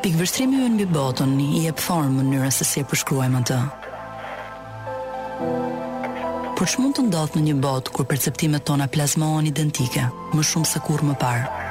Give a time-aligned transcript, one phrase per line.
[0.00, 3.56] Pikë vështrimi ju në bi botën, i e pëthorën mënyrën se si e përshkruajmë të.
[6.56, 10.68] Por që mund të ndodhë në një botë kur perceptimet tona plazmohen identike, më shumë
[10.70, 11.66] se kur më parë?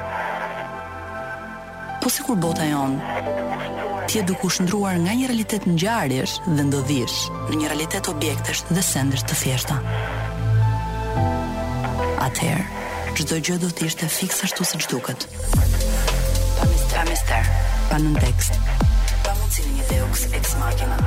[2.04, 3.16] Po si kur bota jonë,
[4.12, 7.16] ti duku shëndruar nga një realitet në gjarësh dhe ndodhish
[7.48, 9.80] në një realitet objektesh dhe sendesh të fjeshta.
[12.28, 15.26] Atëherë, çdo gjë do të ishte fiksa ashtu siç duket.
[15.50, 17.52] Pa mister, pa mister
[17.90, 18.54] pa nën tekst.
[19.26, 20.98] Pa mundësi një deux ex machina.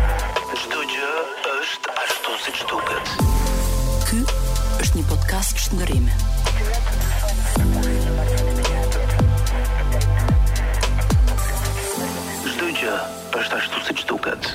[0.64, 1.12] Çdo gjë
[1.54, 3.14] është ashtu siç duket.
[4.10, 4.20] Ky
[4.84, 6.18] është një podcast që shndërrime.
[12.52, 13.00] Çdo gjë
[13.40, 14.52] është ashtu siç duket.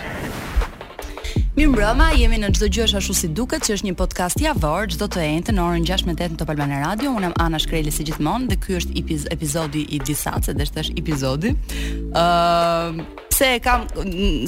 [1.58, 5.08] Mirë mbrëma, jemi në çdo gjë ashtu si duket, që është një podcast javor çdo
[5.10, 7.10] të enjtë në orën 16:00 në Top Albana Radio.
[7.18, 10.92] Unë jam Ana Shkreli si gjithmonë dhe ky është epiz epizodi i disatse, dhe është
[11.02, 11.50] epizodi.
[12.14, 13.84] Ëm uh se kam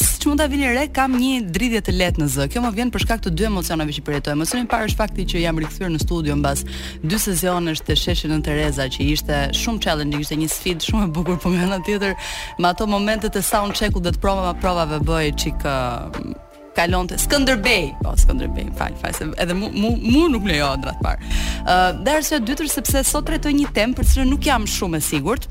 [0.02, 2.46] siç mund ta vini re kam një dridhje të lehtë në zë.
[2.50, 4.32] Kjo më vjen për shkak të dy emocioneve që përjetoj.
[4.36, 6.64] Emocioni i parë është fakti që jam rikthyer në studio mbas
[7.04, 11.12] dy sezonesh të sheshit në Tereza që ishte shumë challenging, ishte një sfidë shumë e
[11.18, 12.14] bukur, por nga ana tjetër
[12.58, 15.58] me ato momentet e sound check-ut dhe të provave, provave bëj çik
[16.76, 21.00] kalon të Skënderbej, po Skënderbej, fal, fal, se edhe mu, mu, mu nuk lejo ndrat
[21.04, 21.20] par.
[21.20, 25.00] Ë, uh, dhe arsye dytër sepse sot tretoj një temë për cilën nuk jam shumë
[25.02, 25.48] e sigurt.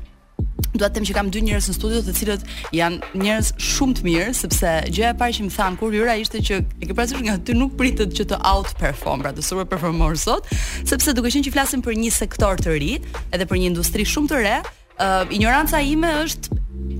[0.70, 2.44] Dua të them që kam dy njerëz në studio të cilët
[2.76, 6.40] janë njerëz shumë të mirë sepse gjëja e parë që më than kur hyra ishte
[6.46, 10.48] që e ke parasysh nga ty nuk pritet që të outperform, pra të superperformosh sot,
[10.86, 12.92] sepse duke qenë që flasim për një sektor të ri,
[13.34, 14.56] edhe për një industri shumë të re,
[15.00, 16.58] uh, ignoranca ime është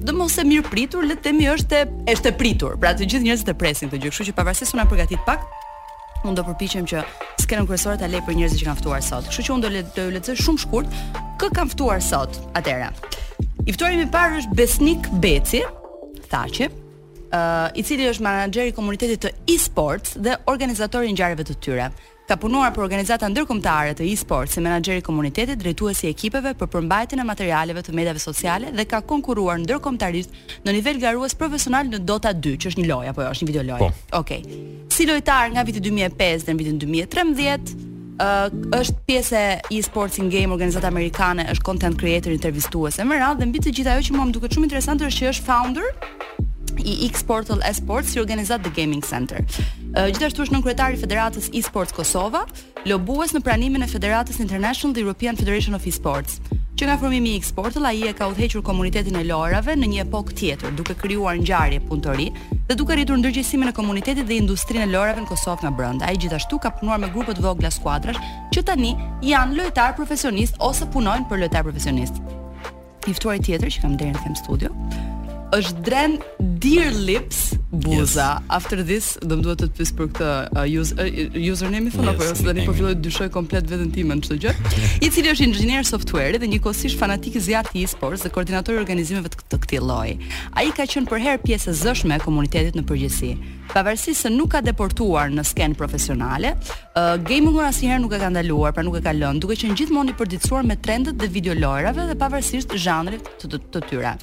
[0.09, 1.83] do mos e mirë pritur, le të themi është
[2.15, 2.77] është e pritur.
[2.81, 5.45] Pra të gjithë njerëzit e presin këtë gjë, kështu që pavarësisht unë përgatit pak,
[6.25, 7.05] unë do përpiqem që
[7.45, 9.29] skenën kryesore ta lej për njerëzit që kanë ftuar sot.
[9.31, 11.01] Kështu që unë do le të lexoj shumë shkurt
[11.41, 12.39] kë kanë ftuar sot.
[12.59, 12.91] Atëra.
[13.69, 15.61] I ftuari më parë është Besnik Beci,
[16.33, 16.71] Thaçi,
[17.29, 21.91] uh, i cili është menaxher i komunitetit të e-sports dhe organizatori i ngjarjeve të tyre.
[22.31, 26.69] Ka punuar për organizata ndërkombëtare të e-sport si menaxheri i komunitetit, drejtuesi i ekipeve për
[26.71, 31.99] përmbajtjen e materialeve të mediave sociale dhe ka konkurruar ndërkombëtarisht në nivel garues profesional në
[32.07, 33.83] Dota 2, që është një lojë apo jo, është një video lojë.
[33.83, 33.91] Po.
[34.21, 34.41] Okej.
[34.47, 34.87] Okay.
[34.95, 37.73] Si lojtar nga viti 2005 deri në vitin 2013,
[38.23, 38.39] uh,
[38.79, 43.51] është pjesë e e-sports in game organizata amerikane, është content creator, intervistuese më radh dhe
[43.51, 46.47] mbi të gjitha ajo që mua më duket shumë interesante është që është founder
[46.79, 49.43] i X-Portal Esports si organizat The Gaming Center.
[49.97, 52.45] Gjithashtu është nënkryetari i Federatës eSports Kosova,
[52.87, 56.39] lobues në pranimin e Federatës International dhe European Federation of eSports.
[56.79, 60.37] Që nga formimi i X-Portal, ai e ka uthequr komunitetin e lorave në një epokë
[60.39, 62.31] tjetër, duke krijuar ngjarje punëtori
[62.71, 66.09] dhe duke rritur ndërgjësimin e komunitetit dhe industrinë e lorave në Kosovë nga brenda.
[66.09, 68.23] Ai gjithashtu ka punuar me grupe të vogla skuadrash
[68.55, 68.95] që tani
[69.27, 72.23] janë lojtar profesionist ose punojnë për lojtar profesionist.
[73.11, 74.73] Një ftuar tjetër që kam deri në studio
[75.57, 78.35] është dren Dear Lips Buza.
[78.43, 78.45] Yes.
[78.59, 81.93] After this, do më duhet të të pyes për këtë uh, user, uh, username i
[81.95, 84.39] thonë yes, apo jo, një tani po filloj të dyshoj komplet veten time në çdo
[84.43, 84.55] gjë.
[85.07, 88.83] I cili është inxhinier software dhe njëkohësisht fanatik i zjarrit të e-sports dhe koordinator i
[88.83, 90.17] organizimeve të këtij këti lloji.
[90.59, 93.33] Ai ka qenë për herë pjesë e zëshme e komunitetit në përgjithësi.
[93.75, 96.57] Pavarësisht se nuk ka deportuar në skenë profesionale,
[96.99, 99.79] uh, gaming si asnjëherë nuk e ka ndaluar, pra nuk e ka lënë, duke qenë
[99.79, 104.19] gjithmonë i përditësuar me trendet dhe videolojrave dhe pavarësisht zhanrit të të, të,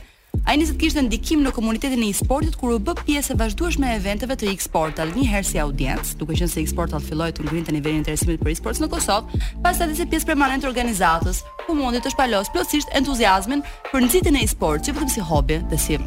[0.45, 3.79] A i nisët kishtë ndikim në komunitetin e e-sportit, kur u bë pjesë e vazhduash
[3.81, 7.69] me eventeve të e-sportal, një herë si audiencë, duke qenë se e-sportal filloj të ngrinë
[7.69, 11.75] të nivel interesimit për e-sports në Kosovë, pas të adisi pjesë permanente të organizatës, ku
[11.79, 15.99] mundit të shpalos plosisht entuziasmin për nëzitin e e-sport, që vëtëm si hobi dhe si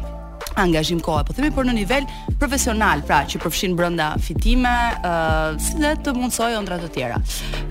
[0.59, 2.05] angazhim kohë, po themi por në nivel
[2.41, 4.71] profesional, pra që përfshin brenda fitime,
[5.05, 7.19] ë uh, si dhe të mundsoj ëndra të tjera.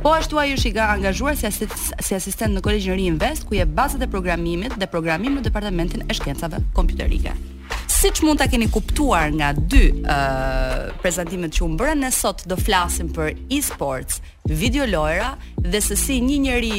[0.04, 3.66] Po ashtu ai është i angazhuar si, asist, si asistent në Kolegjin Rinvest, ku je
[3.68, 7.34] bazat e programimit dhe programimit në departamentin e shkencave kompjuterike
[8.00, 12.56] siç mund ta keni kuptuar nga dy uh, prezantimet që u bëra ne sot do
[12.56, 15.34] flasim për e-sports, video lojra
[15.68, 16.72] dhe se si një njeri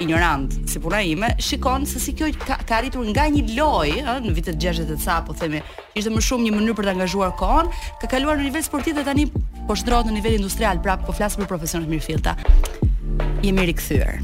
[0.00, 4.22] ignorant si puna ime shikon se si kjo ka, ka arritur nga një lojë ëh
[4.28, 5.58] në vitet 60 e ca po themi
[5.98, 7.74] ishte më shumë një mënyrë për të angazhuar kohën
[8.04, 9.26] ka kaluar në nivel sportiv dhe tani
[9.66, 12.36] po shndrohet në nivel industrial prapë po flasim për profesionet mirëfillta
[13.42, 14.22] jemi rikthyer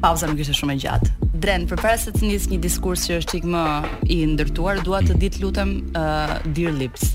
[0.00, 1.08] pauza nuk ishte shumë e gjatë.
[1.40, 3.64] Dren, përpara se të nis një diskurs që është çik më
[4.12, 7.14] i ndërtuar, dua të di të lutem uh, Dear Lips.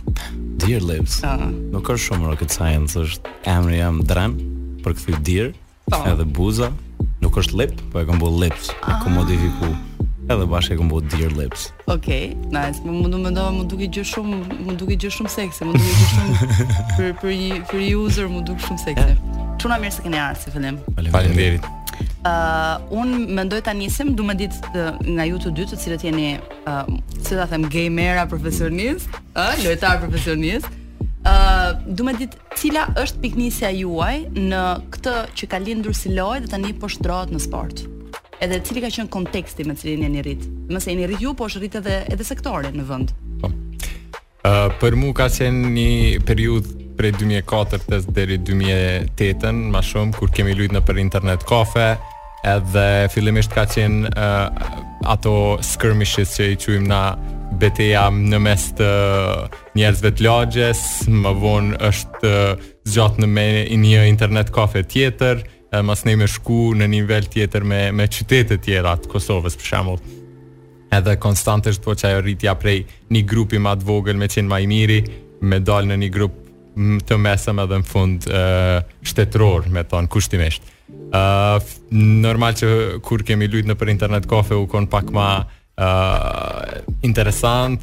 [0.64, 1.20] Dear Lips.
[1.26, 1.50] Uh.
[1.74, 4.38] Nuk është shumë rocket science, është emri jam Dren,
[4.86, 5.52] për këtë Dear,
[5.90, 6.02] po.
[6.10, 6.72] edhe buza,
[7.26, 9.02] nuk është lip, po e kam bu lips, e ah.
[9.04, 9.76] kam modifikuar.
[10.25, 14.06] Edhe bashkë e këmbo Dear Lips Okej, nice Më du më do, më duke gjë
[14.12, 16.50] shumë Më duke gjë shumë seksi Më duke gjë shumë
[16.95, 19.13] Për, për, një, për user më duke shumë seksi.
[19.13, 19.54] yeah.
[19.62, 20.75] Quna mirë se këne arë, si fëllim.
[21.13, 25.68] Falem dirit uh, Unë mendoj ndoj të njësim Du më dit nga ju të dy
[25.69, 26.27] të cilët jeni
[26.66, 26.86] uh,
[27.22, 29.06] Cilët a them gamera profesionis
[29.38, 30.66] uh, Lojtar profesionis
[31.25, 34.60] Uh, du me ditë cila është piknisja juaj në
[34.94, 37.81] këtë që ka lindur si loj dhe tani po shtrohet në sport
[38.44, 40.46] edhe cili ka qenë konteksti me cilin jeni rrit.
[40.70, 43.14] Më se jeni rrit ju, po është rrit edhe edhe sektori në vend.
[43.42, 43.52] Po.
[44.46, 50.54] Uh, për mu ka qenë një periudhë prej 2004 deri 2008-ën, më shumë kur kemi
[50.56, 51.96] luajt në për internet kafe,
[52.48, 55.36] edhe fillimisht ka qenë uh, ato
[55.66, 57.02] skirmishes që i quajmë na
[57.60, 58.86] beteja në mes të
[59.80, 62.32] njerëzve të lagjes, më vonë është
[62.92, 65.42] zgjat në një internet kafe tjetër,
[65.81, 70.13] mas ne me shku në nivel tjetër me, me qytetet tjera të Kosovës, për shemull.
[70.94, 72.80] Edhe konstantisht po që ajo rritja prej
[73.12, 75.01] një grupi ma të vogël me qenë ma i miri,
[75.42, 76.39] me dal në një grup
[77.07, 78.77] të mesëm edhe në fund uh,
[79.07, 80.72] shtetror, me tonë kushtimisht.
[81.92, 85.45] normal që kur kemi lujtë në për internet kafe, u konë pak ma
[87.04, 87.81] interesant,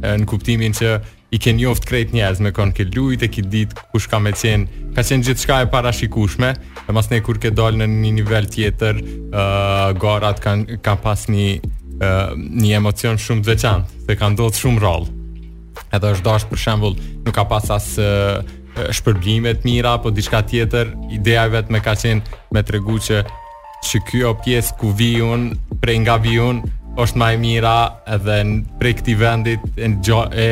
[0.00, 0.92] në kuptimin që
[1.30, 4.32] i ke njoft krejt njerëz me kënë ke lujt e ke dit kush ka me
[4.32, 7.86] qenë ka qenë gjithë shka e parashikueshme shikushme dhe mas ne kur ke dalë në
[8.02, 10.54] një nivel tjetër uh, garat ka,
[10.84, 11.48] ka pas një
[12.00, 15.08] uh, një emocion shumë të veçantë dhe ka ndodhë shumë rol
[15.94, 16.96] edhe është dash për shembul
[17.26, 18.56] nuk ka pas asë uh,
[18.96, 22.24] shpërblimet mira apo diçka tjetër ideja vet me ka qenë
[22.56, 23.22] me tregu që
[23.88, 26.40] që kjo pjesë ku vi un prej nga vi
[27.02, 27.74] është më e mira
[28.16, 28.36] edhe
[28.80, 30.48] prej këtij vendit e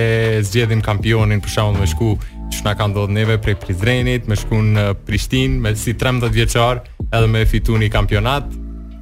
[0.47, 2.11] zgjedhin kampionin për shembull më shku
[2.55, 6.85] që na kanë dhënë neve prej Prizrenit, më shku në Prishtinë me si 13 vjeçar
[7.11, 8.47] edhe me fituni kampionat.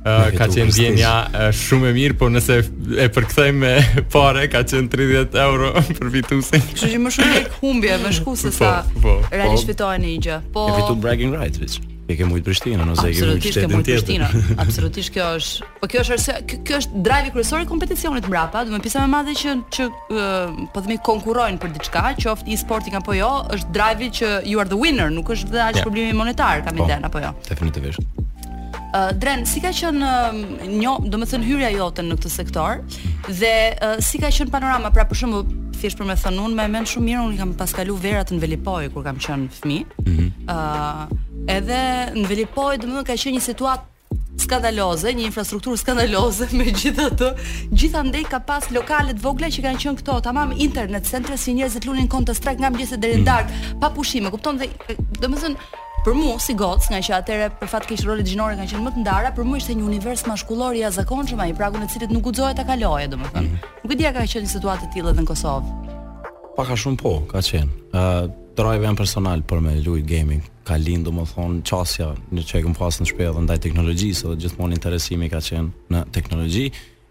[0.05, 2.59] Uh, ka qenë djenja uh, shumë e mirë, por nëse
[3.07, 3.71] e përkthejmë me
[4.13, 6.67] pare, ka qenë 30 euro për fitusin.
[6.75, 9.73] Kështu që më shumë e këmbje, më shku se po, sa po, po, realisht po,
[9.73, 10.39] fitojnë një gjë.
[10.61, 11.94] Po, e fitu bragging rights, vishë.
[12.05, 13.11] E ke mujtë Prishtinë, nëse
[13.55, 14.27] ke mujtë shtetë në
[14.61, 16.35] Absolutisht kjo është Po kjo është,
[16.69, 19.87] kjo është drive i kërësori kompeticionit mrapa Dume pisa me madhe që, që
[20.75, 24.61] Po dhemi konkurojnë për diçka Që e-sporti ka po jo është drive i që you
[24.61, 27.33] are the winner Nuk është dhe ashtë problemi monetar Ka po, mi dena po jo
[27.49, 28.21] Definitivisht
[28.95, 30.11] Uh, Dren, si ka qënë
[30.71, 32.77] një, do të thënë hyrja jotën në këtë sektor,
[33.27, 33.51] dhe
[33.83, 35.49] uh, si ka qënë panorama, pra për shembull
[35.81, 38.39] fjesht për me thënë unë, me mend shumë mirë, unë kam kam paskalu verat në
[38.45, 40.31] Velipoj, kur kam qënë fmi, mm -hmm.
[40.47, 41.81] uh, edhe
[42.21, 43.83] në Velipoj, do ka qënë një situat
[44.45, 47.33] skandaloze, një infrastrukturë skandaloze, me gjithë të,
[47.79, 48.03] gjitha
[48.33, 52.33] ka pas lokalet vogle që kanë qënë këto, tamam internet, centres, si njerëzit lunin kontë
[52.35, 53.51] të nga më gjithë dhe darkë,
[53.81, 54.67] pa pushime, kupton dhe
[55.23, 55.29] dhe
[56.05, 58.91] për mua si gocë, nga që atëre për fat keq rolet gjinore kanë qenë më
[58.93, 62.27] të ndara, për mua ishte një univers maskullor i jashtëzakonshëm, ai pragu në cilit nuk
[62.29, 63.49] guxohet ta kalojë, domethënë.
[63.49, 63.75] Mhm.
[63.85, 65.67] Nuk e dia ka qenë situatë të tillë edhe në Kosovë.
[66.59, 67.71] Pak a shumë po, ka qenë.
[67.93, 70.43] Ë, uh, drive jam personal për me luaj gaming.
[70.65, 74.77] Ka lind domethënë çasja në çka e kam pasur në shtëpi ndaj teknologjisë, edhe gjithmonë
[74.77, 76.69] interesimi ka qenë në teknologji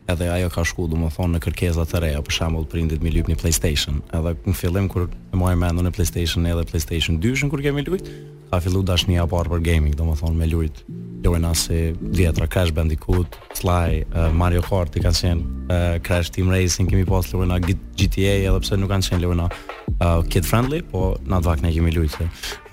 [0.07, 3.11] edhe ajo ka shku du më thonë në kërkeza të reja, për shambull prindit mi
[3.13, 7.45] lup një Playstation, edhe në fillim kur e mojë mendu në Playstation edhe Playstation 2
[7.45, 8.09] në kur kemi lujt,
[8.51, 10.83] ka fillu dash një apar për gaming, du më thonë me lujt
[11.23, 14.01] lojna si vjetra, Crash Bandicoot, Sly,
[14.35, 18.91] Mario Kart i kanë qenë, Crash Team Racing kemi pas lojna GTA edhe pse nuk
[18.91, 22.19] kanë qenë lojna uh, kid friendly, po në të vakën e kemi lujt,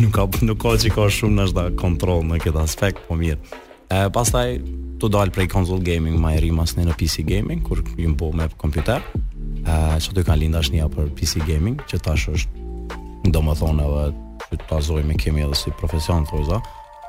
[0.03, 3.69] nuk ka, nuk ka që ka shumë nështë kontroll kontrol në këtë aspekt, po mirë.
[3.91, 4.61] E, pastaj
[5.03, 8.29] të dalë prej console gaming ma e rimas në PC gaming, kur ju më po
[8.37, 12.67] me kompjuter, e, që të kanë linda shnia për PC gaming, që tash është,
[13.35, 14.13] do më thonë edhe,
[14.47, 16.61] që të azoj me kemi edhe si profesion, të por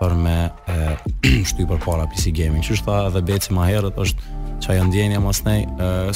[0.02, 0.80] për me e,
[1.52, 4.34] shtu për para PC gaming, që shta edhe beci ma herët është,
[4.66, 5.66] që ajo ndjenja mas nej,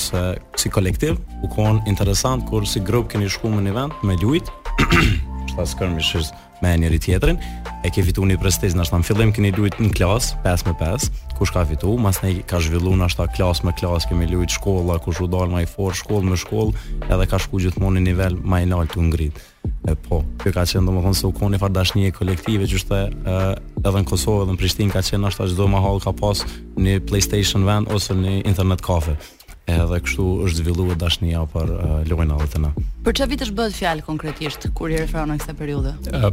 [0.01, 0.21] se
[0.61, 4.49] si kolektiv, u konë interesant, kur si grup keni shku më një vend, me ljujt,
[4.81, 7.37] që ta s'kërmi shështë, me njëri tjetrin,
[7.83, 10.75] e ke fitu një prestiz, në ashtë në fillim keni lujt në klas, 5 me
[10.79, 11.07] 5,
[11.39, 14.99] kush ka fitu, mas ne ka zhvillu në ashtë klas me klas, kemi lujt shkolla,
[15.03, 16.71] kush u dalë ma i for, shkollë me shkoll
[17.09, 19.49] edhe ka shku gjithmonë një nivel ma i nalë të ngritë.
[19.89, 22.65] E po, kjo ka qenë do më thonë se u konë një fardash një kolektive,
[22.69, 26.03] që shte edhe në Kosovë, edhe në Prishtin, ka qenë ashtë ashtë gjithdo ma halë
[26.05, 26.41] ka pas
[26.81, 29.17] një PlayStation vend ose një internet kafe
[29.65, 32.71] edhe kështu është zhvilluar dashnia për uh, lojën e Altena.
[33.05, 35.95] Për çfarë vitesh bëhet fjalë konkretisht kur i referohen këtë periudhë?
[36.13, 36.29] Uh,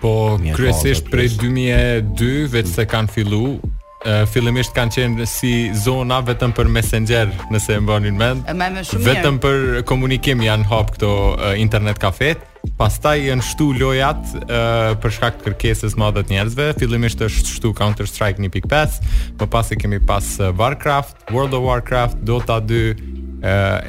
[0.00, 0.12] po
[0.56, 5.54] kryesisht prej 2002 vetë se kanë filluar uh, fillimisht kanë qenë si
[5.86, 8.96] zona vetëm për messenger, nëse e mbani në mend.
[9.04, 15.14] Vetëm për komunikim janë hap këto uh, internet kafetë pastaj janë shtu lojat uh, për
[15.18, 16.68] shkak të kërkesës madhe të njerëzve.
[16.80, 19.00] Fillimisht është shtu Counter Strike 1.5,
[19.40, 20.28] më pas e kemi pas
[20.58, 22.94] Warcraft, World of Warcraft, Dota 2 uh,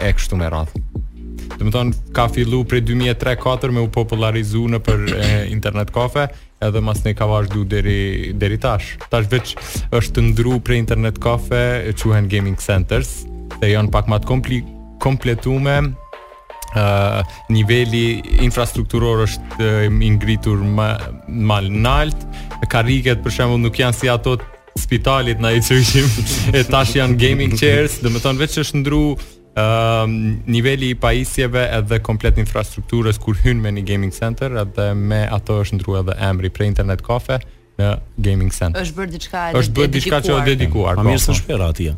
[0.05, 0.83] e kështu me radhë.
[1.55, 5.03] Do të thonë ka fillu prej 2003-4 me u popularizu në për
[5.53, 6.25] internet kafe,
[6.65, 8.95] edhe mas ne ka vazhdu deri, deri tash.
[9.13, 9.53] Tash veç
[9.93, 13.21] është të ndru prej internet kafe, quhen gaming centers,
[13.61, 14.27] dhe janë pak matë
[15.05, 15.77] kompletume,
[16.75, 20.89] uh, niveli infrastrukturor është uh, ngritur më
[21.49, 22.27] më nalt
[22.71, 24.37] Karriget për shembull nuk janë si ato
[24.79, 26.07] spitalit na i cërgjim
[26.55, 29.19] e tash janë gaming chairs dhe më tonë veç është ndru uh,
[30.55, 35.59] nivelli i pajisjeve edhe komplet infrastrukturës kur hynë me një gaming center edhe me ato
[35.63, 37.37] është ndru edhe emri pre internet kafe
[37.79, 37.89] në
[38.29, 41.39] gaming center është bërë diçka është bërë diçka që është dedikuar po mirë se po.
[41.41, 41.95] shpërra atje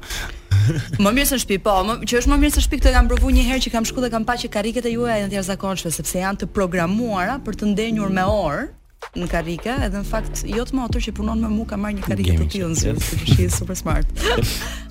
[1.01, 2.94] më mirë se në shtëpi, po, më, që është më mirë se në shtëpi këtë
[2.98, 5.38] kam provu një herë që kam shkuar dhe kam paqë karriket e juaja janë të
[5.39, 8.66] jashtëzakonshme sepse janë të programuara për të ndenjur me orë
[9.18, 12.04] në karrika, edhe në fakt jo të motor që punon me mua ka marrë një
[12.10, 14.10] karrikë të tillë në zyrë, super smart.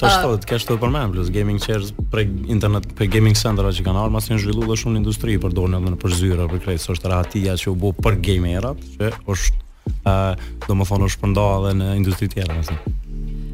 [0.01, 3.85] Të shtohet, ke shtohet për mëm plus gaming chairs për internet, për gaming centra që
[3.87, 6.87] kanë ardhur, janë zhvilluar dhe shumë në industri për dorën edhe në përzyra, për krejt,
[6.97, 10.19] është rahatia që u bë për gamerat, që është ë,
[10.69, 12.97] domethënë është përndar edhe në industri tjetër, mësin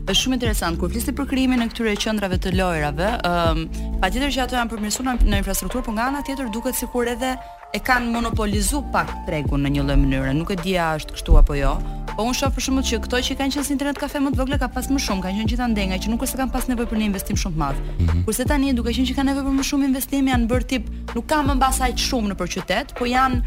[0.02, 3.66] është shumë interesant kur flisni për krijimin e këtyre qendrave të lojrave, ëm um,
[4.02, 7.36] patjetër që ato janë përmirësuar në, në infrastrukturë, por nga ana tjetër duket sikur edhe
[7.72, 10.32] e kanë monopolizuar pak tregun në një lloj mënyre.
[10.34, 11.76] Nuk e di a është kështu apo jo.
[12.18, 14.40] Po unë shoh për shembull që këto që kanë qenë si internet kafe më të
[14.42, 16.52] vogla ka pas më shumë, kanë qenë gjithë anë nga që nuk është se kanë
[16.52, 17.80] pas nevojë për një investim shumë të madh.
[17.80, 18.24] Mm -hmm.
[18.26, 21.26] Kurse tani duke qenë që kanë nevojë për më shumë investim, janë bërë tip, nuk
[21.32, 23.42] kanë më mbas aq shumë nëpër qytet, po janë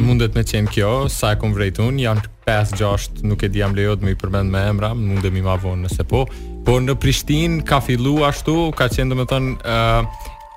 [0.01, 3.75] mundet me qenë kjo, sa e kum vrejtë unë, janë 5-6, nuk e di jam
[3.75, 6.25] lejot me i përmend me emra, mundet mi ma vonë nëse po,
[6.67, 10.05] por në Prishtin ka fillu ashtu, ka qenë dhe me tonë,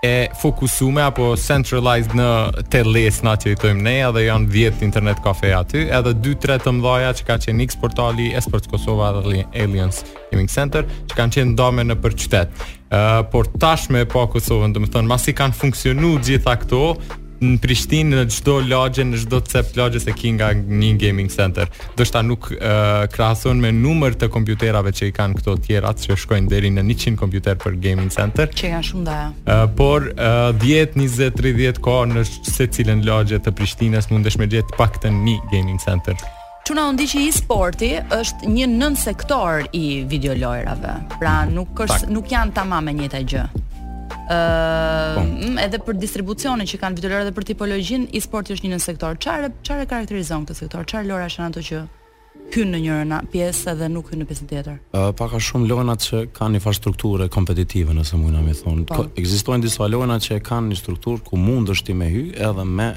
[0.03, 2.27] e fokusume apo centralized në
[2.67, 6.74] te lesna që i tojmë ne edhe janë 10 internet kafe aty edhe 2-3 të
[6.79, 10.01] mdhaja që ka qenë X portali Esports Kosova dhe Aliens
[10.33, 14.33] Gaming Center që kanë qenë dame në për qytet uh, por tashme e po pa
[14.36, 16.83] Kosovën dhe më thënë masi kanë funksionu gjitha këto
[17.43, 21.69] në Prishtinë në çdo lagje, në çdo cep lagje se ki nga një gaming center.
[21.97, 25.93] Do shta nuk uh, krahason me numër të kompjuterave që i kanë këto të tjera
[26.05, 28.51] që shkojnë deri në 100 kompjuter për gaming center.
[28.53, 33.51] Që janë shumë daja Uh, por uh, 10, 20, 30 kohë në secilën lagje të
[33.57, 36.15] Prishtinës mundesh me jetë pak të një gaming center.
[36.67, 40.95] Çuna undi që e-sporti është një nën sektor i videolojrave.
[41.19, 43.45] Pra nuk është nuk janë tamam me njëta gjë.
[44.24, 48.81] Ëm uh, edhe për distribucionin që kanë vitolorë edhe për tipologjin, e-sporti është një në
[48.83, 49.17] sektor.
[49.24, 50.86] Çfarë çfarë karakterizon këtë sektor?
[50.89, 51.81] Çfarë lora janë ato që
[52.55, 54.77] hyn në njërën pjesë edhe nuk hyn në pjesën tjetër?
[54.95, 58.83] Uh, paka shumë lona që kanë infrastrukturë kompetitive, nëse mund na më thon.
[58.91, 59.07] Po.
[59.19, 62.91] Ekzistojnë disa lona që kanë një strukturë ku mundësh ti me hy edhe me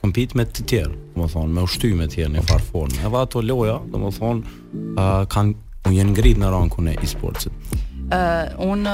[0.00, 3.02] kompit me të tjerë, do thon, me ushtyme të tjerë në far formë.
[3.08, 4.40] Edhe ato loja, do thon,
[4.96, 5.58] uh, kanë
[5.88, 7.76] u jenë ngrit në rankun e e-sportit.
[8.08, 8.86] Uh, un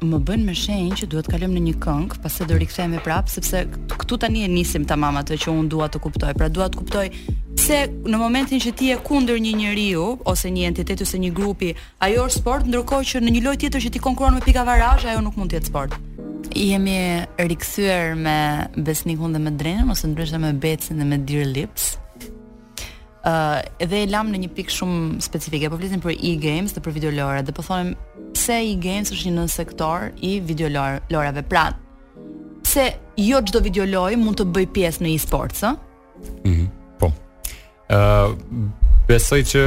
[0.00, 3.34] më bën me shenj që duhet të kalojmë në një këngë, pastaj do rikthehemi prapë
[3.34, 3.58] sepse
[3.92, 6.30] këtu tani e nisim tamam atë që un dua të kuptoj.
[6.40, 7.02] Pra dua të kuptoj
[7.58, 11.74] pse në momentin që ti je kundër një njeriu ose një entiteti ose një grupi,
[12.00, 15.04] ajo është sport, ndërkohë që në një lojë tjetër që ti konkuron me pika varazh,
[15.12, 16.00] ajo nuk mund të jetë sport.
[16.56, 16.96] I jemi
[17.36, 18.38] rikthyer me
[18.80, 21.98] Besnikun dhe me Drenën ose ndryshe me Becin dhe me Dirlips
[23.24, 25.70] dhe e lam në një pikë shumë specifike.
[25.72, 27.94] Po flisim për e-games dhe për videolore dhe po thonim
[28.34, 31.44] pse e-games është një nën sektor i videolorave.
[31.48, 31.70] Pra,
[32.64, 32.90] pse
[33.20, 35.76] jo çdo videoloj mund të bëj pjesë në e-sports, ë?
[36.44, 36.56] Mhm.
[36.56, 37.08] Mm po.
[37.90, 39.62] Ë uh, Besoj që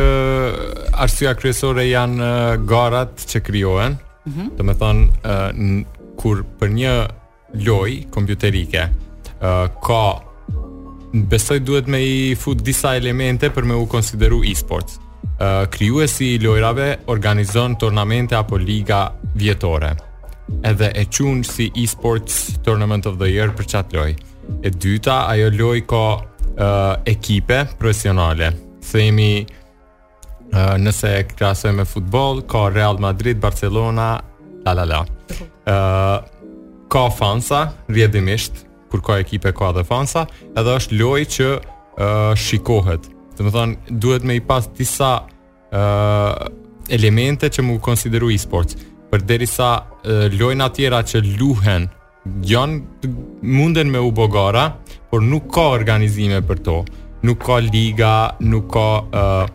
[0.97, 3.97] arsyeja kryesore janë uh, garat që krijohen.
[4.31, 4.47] Mhm.
[4.61, 5.81] Mm thonë uh,
[6.17, 6.93] kur për një
[7.67, 10.01] loj kompjuterike uh, ka
[11.13, 14.99] besoj duhet me i fut disa elemente për me u konsideru e-sports.
[15.69, 19.91] Kryuesi i lojrave organizon tornamente apo liga vjetore,
[20.65, 24.15] edhe e qunë si e-sports tournament of the year për qatë loj.
[24.63, 28.51] E dyta, ajo loj ka ekipe profesionale,
[28.91, 29.45] themi
[30.83, 34.15] nëse krasoj me futbol, ka Real Madrid, Barcelona,
[34.65, 35.03] la la la.
[36.89, 40.25] Ka fansa, rjedimisht, kur ka ekipe ka dhe fansa,
[40.59, 43.09] edhe është loj që uh, shikohet.
[43.37, 46.45] Të më thonë, duhet me i pas tisa uh,
[46.99, 48.77] elemente që mu konsideru e-sports,
[49.11, 51.89] për deri sa uh, lojnë atjera që luhen,
[52.43, 53.11] janë
[53.57, 54.69] munden me u bogara,
[55.11, 56.79] por nuk ka organizime për to,
[57.27, 58.87] nuk ka liga, nuk ka...
[59.11, 59.45] Uh,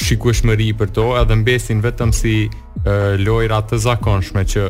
[0.00, 2.30] shikueshmëri për to, edhe mbesin vetëm si
[3.20, 4.62] lojrat të zakonshme që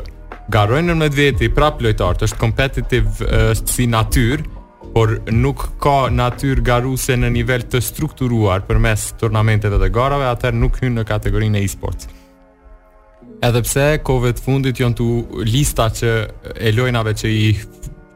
[0.48, 4.46] Garojnë në mëtë vjeti, prap lojtartë, është kompetitiv uh, si naturë,
[4.94, 10.24] por nuk ka naturë garu se në nivel të strukturuar për mes turnamentet dhe garave,
[10.30, 12.08] atëherë nuk hynë në kategorinë e e-sports.
[13.44, 15.08] Edhepse, kove të fundit jonë tu
[15.46, 16.14] lista që
[16.56, 17.52] e lojnave që, i,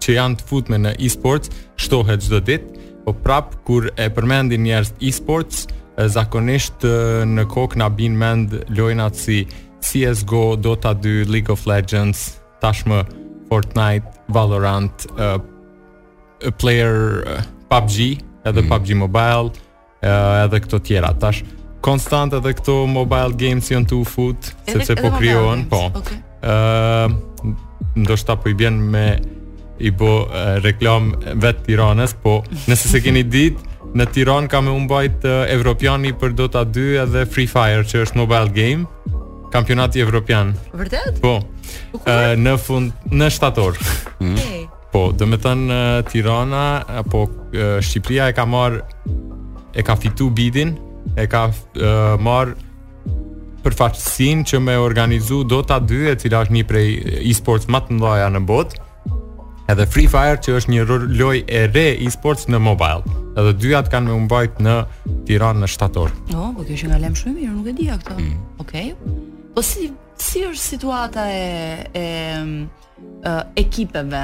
[0.03, 1.53] që janë të futme në e-sports,
[1.85, 5.67] shtohet gjithë dhe ditë, po prap kur e përmendin njerës e-sports,
[6.17, 6.89] zakonisht
[7.29, 13.03] në kokë na bin mend lojnat si e-sports, CSGO, Dota 2, League of Legends, tashmë
[13.51, 15.35] Fortnite, Valorant, uh,
[16.57, 18.69] Player, uh, PUBG, edhe mm.
[18.71, 19.51] PUBG Mobile,
[20.03, 21.13] uh, edhe këto tjera.
[21.15, 21.43] Tash
[21.83, 25.89] konstant edhe këto mobile games janë të ufut, sepse po krijohen, po.
[25.99, 26.21] Okay.
[26.43, 27.55] Uh,
[27.99, 29.07] ndoshta po i bën me
[29.83, 31.13] i bo uh, reklam
[31.43, 36.33] vet Tiranës, po nëse se keni ditë Në Tiran ka me umbajt uh, Evropiani për
[36.39, 38.87] Dota 2 edhe Free Fire që është mobile game
[39.53, 40.55] kampionati evropian.
[40.73, 41.21] Vërtet?
[41.21, 41.37] Po.
[42.09, 43.79] Eh, në fund në shtator.
[44.23, 44.37] Hmm.
[44.93, 46.61] Po, do të eh, Tirana
[47.01, 48.77] apo eh, Shqipëria e ka marr
[49.75, 50.77] e ka fitu bidin,
[51.19, 52.53] e ka uh, marr
[53.65, 56.87] përfaqësin që me organizu Dota 2 e cila është një prej
[57.33, 58.87] e-sports më të mëdha në botë
[59.75, 60.87] edhe Free Fire që është një
[61.19, 63.03] loj e re e-sports në mobile.
[63.35, 64.79] Edhe dyjat kanë me mbajt në
[65.27, 66.15] Tiranë në shtator.
[66.31, 68.21] Jo, no, po kjo që nga lem shumë mirë, nuk e dija këtë.
[68.21, 68.43] Mm.
[68.63, 68.93] Okej.
[68.95, 69.31] Okay.
[69.53, 72.07] Po si si është situata e e,
[73.59, 74.23] ekipeve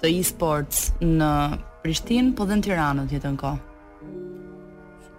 [0.00, 1.30] të e-sports në
[1.82, 3.62] Prishtinë po dhe në Tiranë në jetën kohë?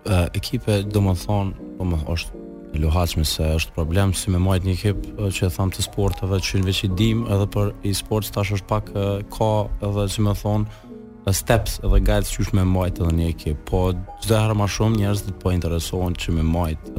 [0.07, 2.45] Uh, ekipe do më thonë po më është
[2.83, 5.05] luhaqme se është problem si me majtë një ekip
[5.37, 8.91] që e thamë të sportëve që në veqit edhe për e-sports tash është pak
[9.35, 9.51] ka
[9.89, 10.86] edhe si më thonë
[11.33, 13.81] steps edhe guides që me mojt edhe një ekip, po
[14.23, 16.91] gjithë herë ma shumë njerës dhe po interesohen që me mojt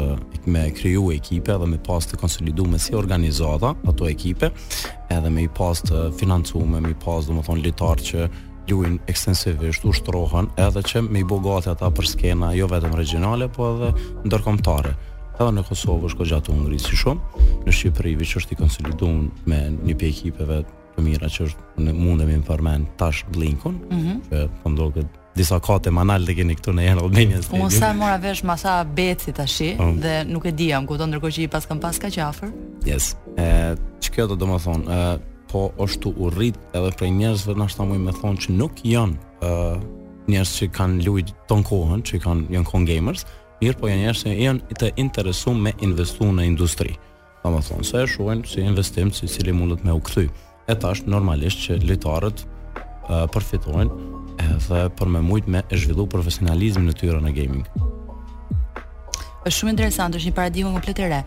[0.47, 4.51] me kriju ekipe edhe me pas të konsolidu me si organizata ato ekipe
[5.15, 8.29] edhe me i pas të financume, me i pas dhe më thonë litarë që
[8.69, 13.49] luin ekstensivisht, ushtrohen edhe që me i bo gati ata për skena jo vetëm regionale,
[13.49, 13.95] po edhe
[14.29, 14.93] ndërkomtare
[15.39, 18.59] edhe në Kosovë është ko gjatë unë ngrisi shumë, në Shqipëri vi që është i
[18.59, 20.59] konsoliduun me një pje ekipeve
[20.99, 24.21] të mira që është në mundemi në përmen tash Blinkun, mm -hmm.
[24.31, 27.93] që pëndo po këtë disa kate manal të keni këtu në Air Albania Unë sa
[27.95, 29.79] mora vesh ma sa beci tashi um.
[29.79, 30.01] Po.
[30.03, 32.51] dhe nuk e diam ku do ndërkohë që i pas kam pas ka qafër.
[32.91, 33.13] Yes.
[33.37, 37.69] Ë, ç'kjo do të më thon, ë po është u urrit edhe prej njerëzve na
[37.71, 39.77] shtamë më thonë që nuk janë ë
[40.33, 43.23] njerëz që kanë luajt ton kohën, që kanë janë kon gamers,
[43.63, 46.99] mirë po janë njerëz që janë të interesuar me investuar në industri.
[47.45, 50.29] Domethënë, thonë, se shohin si investim, si cili mundet me u kthyr
[50.69, 54.07] e tash normalisht që lojtarët uh, përfitojnë
[54.39, 57.65] edhe për me shumë me e zhvillu profesionalizmin në tyra në gaming.
[59.49, 61.23] Është shumë interesant, është një paradigmë komplet e re.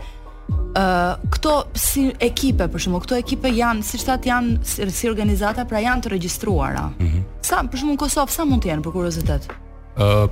[0.51, 5.81] Uh, këto si ekipe për shembull, këto ekipe janë si thatë janë si organizata, pra
[5.83, 6.85] janë të regjistruara.
[6.93, 7.27] Mm -hmm.
[7.49, 9.49] Sa për shembull Kosovë sa mund të jenë për kuriozitet?
[9.97, 10.29] Ë uh,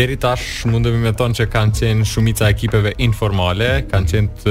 [0.00, 4.50] deri tash mundemi me thonë që kanë qenë shumica ekipeve informale, kanë qenë të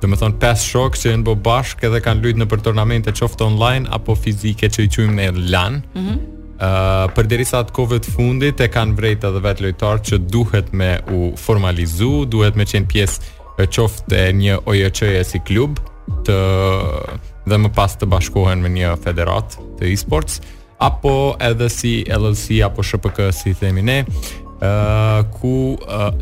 [0.00, 3.12] Dhe me thonë pes shokë që jenë bo bashkë edhe kanë lujtë në për tornamente
[3.12, 5.76] qoftë online apo fizike që i qujmë në LAN.
[5.94, 6.20] Mm -hmm.
[6.60, 10.72] Uh, për deri sa të kovët fundit e kanë vrejta edhe vetë lojtarë që duhet
[10.72, 13.22] me u formalizu, duhet me qenë pjesë
[13.60, 15.76] e qoftë e një ojeqëje si klub
[16.28, 16.38] të,
[17.48, 20.40] dhe më pas të bashkohen me një federat të e-sports,
[20.78, 26.12] apo edhe si LLC apo SHPK si themi ne, uh, ku uh,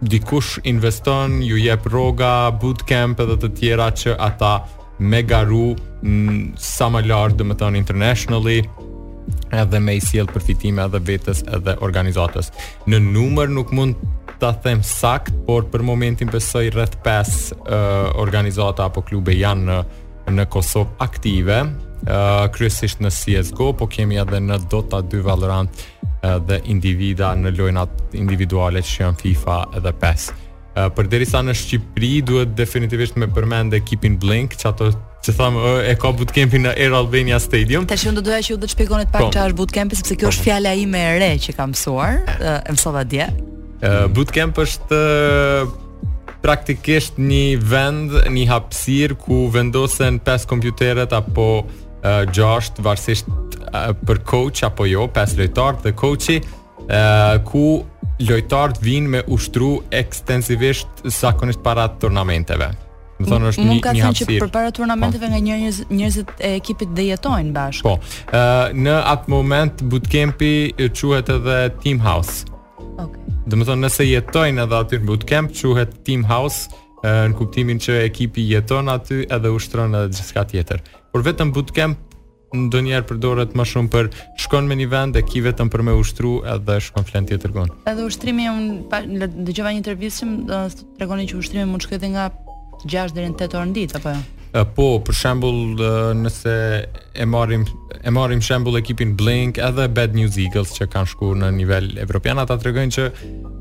[0.00, 4.52] dikush investon, ju jep rroga, bootcamp edhe të tjera që ata
[5.00, 5.74] me garu
[6.60, 8.62] sa më lart do të thon internationally
[9.52, 12.50] edhe me i sjell përfitime edhe vetes edhe organizatës.
[12.88, 13.96] Në numër nuk mund
[14.40, 19.80] ta them sakt, por për momentin besoj rreth 5 uh, organizata apo klube janë në
[20.30, 21.56] në Kosov aktive,
[22.06, 25.80] uh, kryesisht në CS:GO, por kemi edhe në Dota 2 Valorant.
[26.20, 30.26] Eh, dhe individa në lojnat individuale që janë FIFA edhe PES.
[30.36, 34.90] Eh, Për deri sa në Shqipëri duhet definitivisht me përmend ekipin Blink, që ato
[35.24, 37.86] që thamë e ka bootcampi në Air Albania Stadium.
[37.88, 40.44] Tash unë do doja që ju të shpikonit pak që ashtë bootcampi sepse kjo është
[40.50, 43.28] fjala ime e re që kam mësuar, eh, e mësova dje.
[44.12, 45.02] bootcamp është
[46.44, 51.64] praktikisht një vend, një hapësirë ku vendosen 5 kompjuteret apo
[52.26, 57.64] uh, 6 varsisht uh, për coach apo jo, 5 lojtarë dhe coachi uh, ku
[58.20, 62.70] lojtarët vinë me ushtru ekstensivisht zakonisht para turnamenteve.
[63.20, 63.70] Më thonë është një hapsirë.
[63.70, 65.32] Më ka thënë që për para turnamenteve po.
[65.32, 67.88] nga nga njerëz njerëzit e ekipit dhe jetojnë bashkë.
[67.88, 68.36] Po, uh,
[68.76, 70.52] në atë moment bootcampi
[70.96, 72.44] quhet edhe team house.
[73.00, 73.16] Ok.
[73.48, 76.68] Dhe më thonë nëse jetojnë edhe aty në bootcamp, quhet team house,
[77.00, 81.98] në kuptimin që ekipi jeton aty edhe ushtron edhe gjithka tjetër por vetëm bootcamp
[82.50, 84.08] ndonjëherë përdoret më shumë për
[84.44, 87.70] shkon me një vend e ki vetëm për me ushtru edhe shkon flen ti tregon.
[87.90, 88.88] Edhe ushtrimi un
[89.46, 90.26] dëgjova një intervistë
[90.74, 92.28] të tregonin që ushtrimi mund shkojë nga
[92.90, 94.24] 6 deri në 8 orë në ditë apo jo.
[94.74, 95.82] Po, për shembull,
[96.24, 96.54] nëse
[97.22, 97.66] e marrim
[98.02, 102.42] e marrim shembull ekipin Blink edhe Bad News Eagles që kanë shkuar në nivel evropian
[102.42, 103.06] ata tregojnë që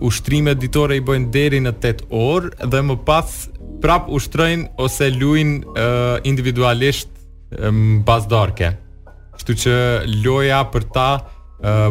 [0.09, 3.37] ushtrimet ditore i bëjnë deri në 8 orë dhe më pas
[3.85, 5.85] prap ushtrojnë ose luajnë
[6.29, 7.15] individualisht
[7.71, 8.71] mbas darkë.
[9.37, 9.75] Kështu që
[10.23, 11.07] loja për ta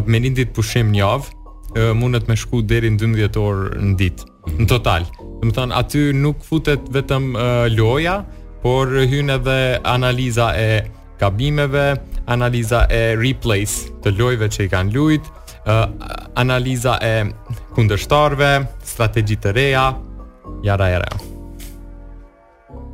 [0.05, 4.27] me një ditë pushim një javë mundet me shku deri në 12 orë në ditë.
[4.59, 5.05] Në total,
[5.43, 7.33] do të thon aty nuk futet vetëm
[7.77, 8.21] loja,
[8.63, 10.69] por hyn edhe analiza e
[11.21, 11.85] gabimeve,
[12.29, 15.31] analiza e replays të lojve që i kanë luajt,
[16.39, 17.15] analiza e
[17.77, 18.53] kundërshtarve,
[18.89, 19.87] strategji të reja,
[20.65, 21.28] jara jara.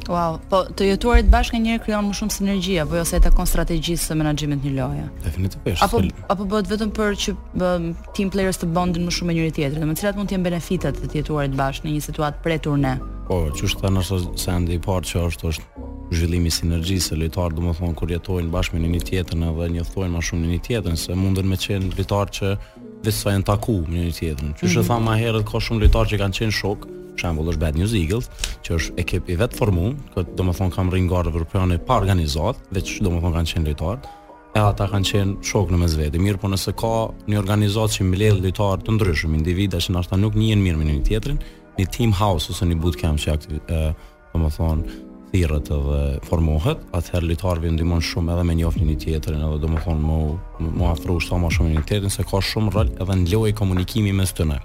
[0.07, 3.47] Wow, po të jetuarit bashkë njëherë krijon më shumë sinergji apo jo se e takon
[3.49, 5.05] strategjisë së menaxhimit një loje.
[5.25, 5.81] Definitivisht.
[5.85, 7.71] Apo apo bëhet vetëm për që bë,
[8.17, 10.99] team players të bëndin më shumë me njëri tjetrin, domethënë cilat mund të jenë benefitat
[11.01, 12.93] të jetuarit bashkë në një situatë preturne.
[13.25, 15.85] Po, çu është thënë se sandi i parë që është është
[16.19, 20.25] zhvillimi i sinergjisë së lojtar, domethënë kur jetojnë bashkë me njëri tjetrin edhe njoftojnë më
[20.29, 22.53] shumë njëri tjetrin se mundën me çën lojtar që
[23.05, 24.53] vetë sa janë taku me njëri tjetrin.
[24.59, 24.91] Çu është mm -hmm.
[24.91, 28.27] thamë herët ka shumë lojtar që kanë qenë shok, për shembull është Bad News Eagles,
[28.65, 32.03] që është ekip i vet formuar, që domethënë kanë rënë gardë për pranë e parë
[32.07, 34.15] organizat, veç domethënë kanë qenë lojtarë.
[34.55, 36.21] E ata kanë qenë shok në mesvete.
[36.23, 36.93] Mirë, por nëse ka
[37.27, 41.01] një organizatë që mbledh lojtarë të ndryshëm, individa që ndoshta nuk njihen mirë me një
[41.09, 41.41] tjetrin,
[41.79, 43.35] një team house ose një bootcamp që
[44.35, 45.01] më thonë,
[45.33, 50.17] thirrët edhe formohet, atëherë lojtarëve ndihmon shumë edhe me njoftin e tjetrën, edhe domethënë më
[50.79, 54.33] më afro sa më shumë unitetin se ka shumë rol edhe në lojë komunikimi mes
[54.37, 54.59] tyre.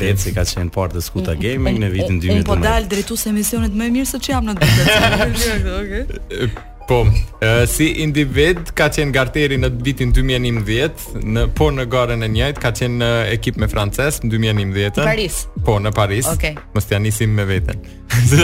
[0.01, 1.47] Beci ka qenë partë dhe skuta mm-hmm.
[1.47, 2.49] gaming në vitin 2012.
[2.51, 6.47] po dal drejtues se emisionet më e mirë se që jam në të
[6.87, 7.05] Po,
[7.41, 12.61] e, si individ ka qenë garteri në vitin 2011, në, po në garen e njëjtë,
[12.61, 14.99] ka qenë në ekip me frances në 2011.
[14.99, 15.39] Në Paris?
[15.65, 16.29] Po, në Paris.
[16.29, 16.45] Ok.
[16.77, 17.81] Mështë janë nisim me vetën.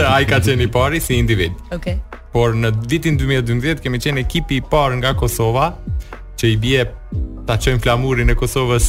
[0.09, 1.53] a i ka qenë i pari si individ.
[1.77, 1.93] Ok.
[2.31, 5.69] Por në vitin 2012 kemi qenë ekipi i parë nga Kosova
[6.41, 6.85] që i bje
[7.47, 8.85] ta çojm flamurin e Kosovës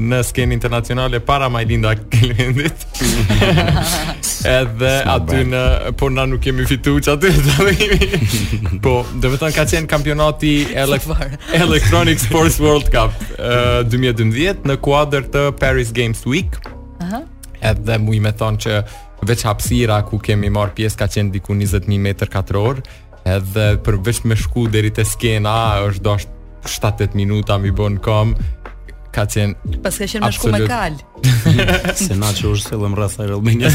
[0.00, 2.82] në skenë internacionale para Majlinda Klendit
[4.58, 5.60] edhe aty në
[6.00, 7.32] por na nuk kemi fitu që aty
[8.84, 10.54] po dhe vetën ka qenë kampionati
[10.84, 11.06] Elek
[11.58, 16.50] Electronic Sports World Cup uh, 2012 në kuadrë të Paris Games Week
[17.04, 17.22] Aha.
[17.72, 18.78] edhe mu i me thonë që
[19.26, 22.86] veç hapsira ku kemi marë pjesë ka qenë diku 20.000 m4
[23.38, 25.54] edhe përveç me shku deri te skena
[25.86, 26.18] është do
[26.66, 28.34] 7-8 minuta mi bon kom
[29.14, 30.96] ka qen pas ka qen më shku me kal
[31.98, 33.70] se na që është sillëm rreth ajër Albania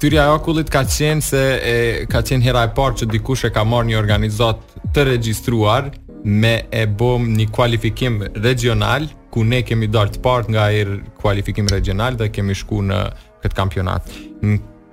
[0.00, 1.76] thyrja e akullit ka qenë se e,
[2.10, 5.92] ka qenë hera e parë që dikush e ka marë një organizat të regjistruar
[6.24, 10.82] me e bom një kualifikim regional ku ne kemi dalë të partë nga e
[11.20, 13.02] kualifikim regional dhe kemi shku në
[13.44, 14.02] këtë kampionat.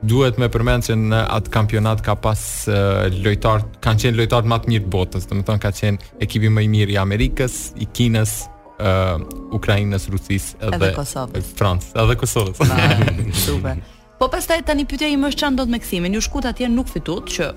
[0.05, 4.59] duhet me përmend se në atë kampionat ka pas uh, lojtar kanë qenë lojtarët më
[4.61, 8.35] të mirë të botës, domethënë ka qenë ekipi më i mirë i Amerikës, i Kinës,
[8.79, 9.21] uh,
[9.55, 11.51] Ukrainës, Rusisë edhe Kosovës.
[11.57, 12.73] Francës, edhe Kosovës.
[13.47, 13.81] Super.
[14.19, 16.15] Po pastaj tani pyetja ime është çan do të me kthimin.
[16.15, 17.49] Ju shkut atje nuk fitut që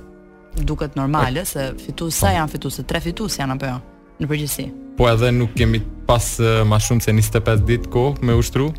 [0.66, 1.52] duket normale po.
[1.52, 2.34] se fitues sa po.
[2.40, 3.78] janë se tre fitues janë apo jo
[4.18, 4.66] në përgjithësi.
[4.98, 5.78] Po edhe nuk kemi
[6.08, 6.32] pas
[6.66, 8.72] më shumë se 25 ditë kohë me ushtru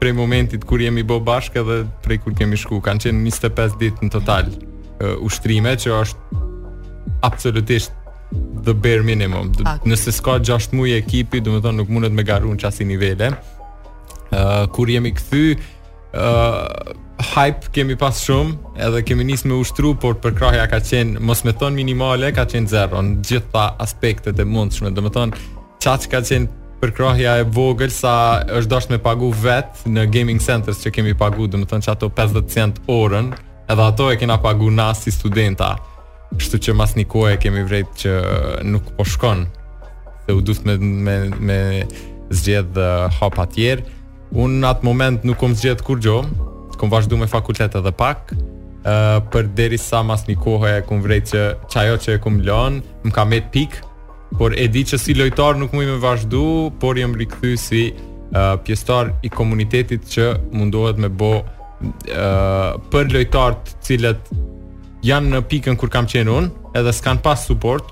[0.00, 4.06] prej momentit kur jemi bë bashkë edhe prej kur kemi shku, kanë qenë 25 ditë
[4.06, 4.50] në total
[5.24, 7.94] ushtrime që është absolutisht
[8.62, 9.50] the bare minimum.
[9.84, 13.30] Nëse s'ka 6 muaj ekipi, do të thonë nuk mundet me garuar çasi nivele.
[13.30, 16.58] Ë uh, kur jemi kthy, ë uh,
[17.34, 18.56] hype kemi pas shumë,
[18.86, 22.46] edhe kemi nisë me ushtru, por për krahja ka qenë mos më thon minimale, ka
[22.50, 24.90] qenë zero në gjitha aspektet e mundshme.
[24.96, 25.42] Do të thonë
[25.84, 28.14] çaç ka qenë për krahja e vogël sa
[28.48, 32.10] është dashur me pagu vet në gaming centers që kemi pagu, do të thonë çato
[32.12, 33.32] 50 cent orën.
[33.68, 35.76] Edhe ato e kena pagu na si studenta
[36.32, 39.44] Kështu që mas një kohë e kemi vrejt që uh, nuk po shkon
[40.26, 41.58] Dhe u duft me, me, me
[42.34, 42.78] zgjedh
[43.20, 43.82] hop uh, atjer
[44.34, 46.18] Unë në atë moment nuk kom zgjedh kur gjo
[46.80, 48.34] Kom vazhdu me fakultetet dhe pak
[48.84, 52.34] Uh, për deri sa mas një kohë e kum vrejt që qajo që e kum
[52.44, 52.74] lën,
[53.06, 53.78] më ka met pik,
[54.36, 56.42] por e di që si lojtar nuk i me vazhdu,
[56.82, 63.56] por jem rikthy si uh, pjestar i komunitetit që mundohet me bo uh, për lojtar
[63.64, 64.28] të cilët
[65.04, 67.90] janë në pikën kur kam qenë unë, edhe s'kan pas support,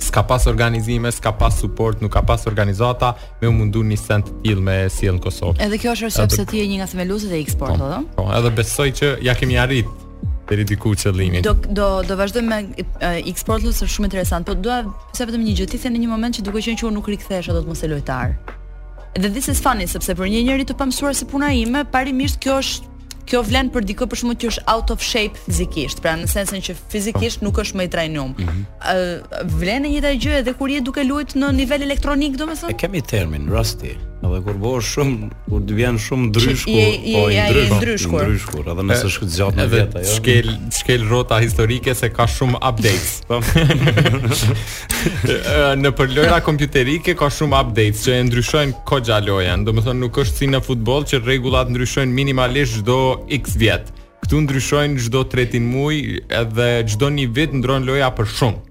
[0.00, 4.26] s'ka pas organizime, s'ka pas support, nuk ka pas organizata me u mundu një send
[4.28, 5.60] të tillë me sjell në Kosovë.
[5.64, 8.24] Edhe kjo është arsye e ti e një nga themeluesit e eksport, sport po, po,
[8.28, 9.88] po, edhe besoj që ja kemi arrit
[10.50, 11.44] deri diku qëllimin.
[11.46, 12.56] Do do do vazhdoj me
[13.24, 14.80] eksport x është shumë interesant, po doa
[15.14, 17.48] pse vetëm një gjë, ti në një moment që duke qenë që unë nuk rikthesh
[17.54, 18.34] të mos e lojtar.
[19.16, 22.58] Dhe this is funny sepse për një njerëz të pamësuar se puna ime, parimisht kjo
[22.62, 22.88] është
[23.28, 26.62] kjo vlen për dikë për shkak të është out of shape fizikisht, pra në sensin
[26.64, 28.36] që fizikisht nuk është më i trajnuar.
[28.36, 29.56] Mm -hmm.
[29.60, 32.70] Vlen e njëjta gjë edhe kur je duke luajtur në nivel elektronik, domethënë?
[32.70, 33.96] E kemi termin rusty.
[34.20, 37.36] Edhe kur bëhesh shumë, kur të vjen shumë ndryshkur, po i
[37.70, 38.32] ndryshkur.
[38.68, 40.08] edhe nëse është zgjat në vet ajo.
[40.16, 43.14] Shkel, shkel rrota historike se ka shumë updates.
[43.30, 43.38] Po.
[45.82, 49.64] në për lojra kompjuterike ka shumë updates që e ndryshojnë kogja lojën.
[49.70, 52.98] Domethënë nuk është si në futboll që rregullat ndryshojnë minimalisht çdo
[53.40, 53.88] X vjet.
[54.26, 58.64] Ktu ndryshojnë çdo tretin muaj edhe çdo një vit ndron loja për shumë.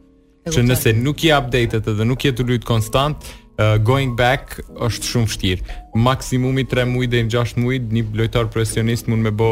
[0.54, 3.18] Që nëse nuk je updated edhe nuk je të lut konstant,
[3.60, 5.78] uh, going back është shumë vështirë.
[6.06, 9.50] Maksimumi 3 muaj deri në 6 muaj një lojtar profesionist mund me bë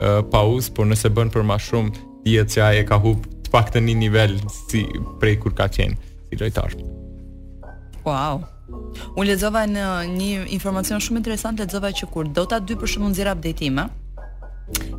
[0.00, 0.22] uh,
[0.78, 1.90] por nëse bën për më shumë,
[2.26, 4.84] dihet se ai e ka humb të paktën një nivel si
[5.20, 5.96] prej kur ka qenë
[6.28, 6.74] si lojtar.
[8.06, 8.46] Wow.
[9.16, 13.32] Unë lexova në një informacion shumë interesant, lexova që kur Dota 2 për shkakun zera
[13.34, 13.86] update ime,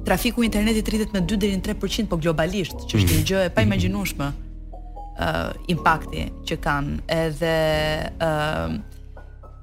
[0.05, 3.25] trafiku i internetit rritet me 2 deri në 3% po globalisht, që është një mm.
[3.29, 4.27] gjë e paimagjinueshme.
[4.27, 4.47] Mm -hmm
[5.19, 7.51] uh, impakti që kanë edhe
[8.25, 8.75] uh,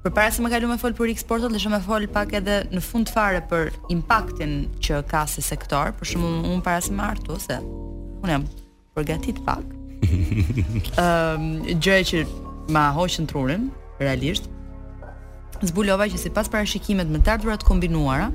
[0.03, 2.61] për para se më kalu me fol për X dhe shumë me fol pak edhe
[2.71, 7.03] në fund fare për impaktin që ka se sektor, për shumë unë para se më
[7.03, 7.57] artu, se
[8.23, 8.45] unë jam
[8.95, 9.65] përgatit pak.
[10.07, 11.49] um, ehm,
[11.81, 12.21] Gjëre që
[12.71, 13.67] ma hoqën trurin,
[13.99, 14.47] realisht,
[15.65, 18.29] zbulova që si pas parashikimet me tardurat kombinuara,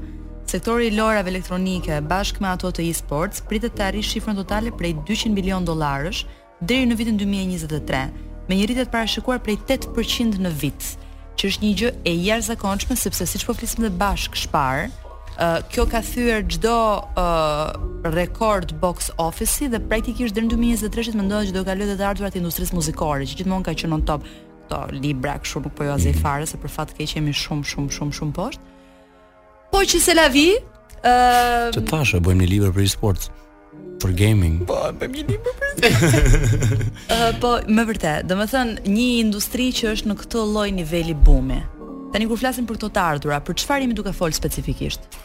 [0.53, 4.93] sektori i lorave elektronike bashkë me ato të e-sports pritet të arrijë shifrën totale prej
[5.09, 6.27] 200 milion dollarësh,
[6.67, 8.03] deri në vitin 2023,
[8.49, 10.89] me një rritje të parashikuar prej 8% në vit,
[11.39, 14.87] që është një gjë e jashtëzakonshme sepse siç po flisim dhe bashk shpar,
[15.33, 16.75] ë uh, kjo ka thyer çdo
[17.09, 22.09] uh, rekord box office-i dhe praktikisht deri në 2023 është mendohet që do kalojë të
[22.11, 24.29] ardhurat të industrisë muzikore, që gjithmonë ka qenë on top.
[24.63, 28.15] Kto libra kështu nuk po joazi fare se për fat keq jemi shumë shumë shumë
[28.21, 28.69] shumë poshtë.
[29.73, 31.15] Po që se la vi, ë
[31.75, 33.33] uh, thashë, bëjmë një libër për e-sports
[34.03, 34.63] për gaming.
[34.69, 36.63] Po, me më për PC.
[37.43, 41.61] po, me vërtet, do të thënë një industri që është në këtë lloj niveli bumi.
[42.13, 45.23] Tani kur flasim për këto të ardhurat, për çfarë jemi duke fol specifikisht?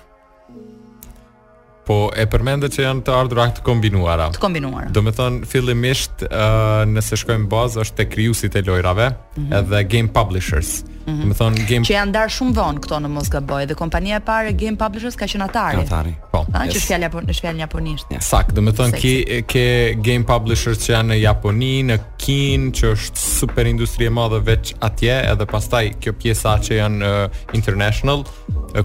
[1.87, 4.27] po e përmendet që janë të ardhur akt të kombinuara.
[4.35, 4.89] Të kombinuara.
[4.93, 9.45] Do të thon fillimisht ë uh, nëse shkojmë bazë është te krijuesit e lojrave, mm
[9.45, 9.57] -hmm.
[9.61, 10.73] edhe game publishers.
[11.05, 11.23] Mm -hmm.
[11.29, 13.29] Do të thon game që janë ndar shumë vonë këto në Mos
[13.69, 15.79] dhe kompania e parë game publishers ka qenë Atari.
[15.87, 16.13] Atari.
[16.33, 16.39] Po.
[16.53, 16.73] Ah, yes.
[16.73, 18.05] që është fjala japo, në shfjalën japonisht.
[18.13, 18.21] Yes.
[18.33, 19.13] Sakt, do të thon ke
[19.51, 19.65] ke
[20.07, 24.67] game publishers që janë në Japoni, në Kinë, që është super industri e madhe veç
[24.87, 28.19] atje, edhe pastaj kjo pjesa që janë uh, international,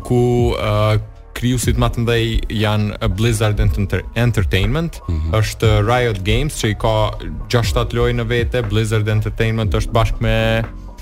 [0.07, 0.23] ku
[0.55, 1.12] uh,
[1.43, 2.29] krijuesit më të mëdhej
[2.61, 3.59] janë Blizzard
[4.19, 5.33] Entertainment, mm -hmm.
[5.41, 6.95] është Riot Games që i ka
[7.51, 10.37] 6-7 lojë në vete, Blizzard Entertainment është bashkë me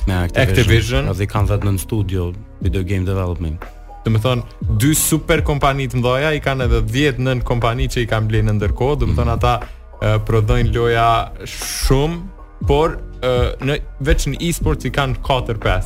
[0.06, 1.02] me Activision, Activision.
[1.18, 3.60] dhe kanë vetëm në studio video game development.
[4.04, 4.42] Dhe me thonë,
[4.80, 8.48] dy super kompani të mdoja, i kanë edhe 10 nën kompani që i kanë blenë
[8.50, 9.38] në ndërko, dhe me thonë mhm.
[9.38, 12.18] ata uh, prodhojnë loja shumë,
[12.66, 15.84] por uh, në, veç në e-sports i kanë 4-5.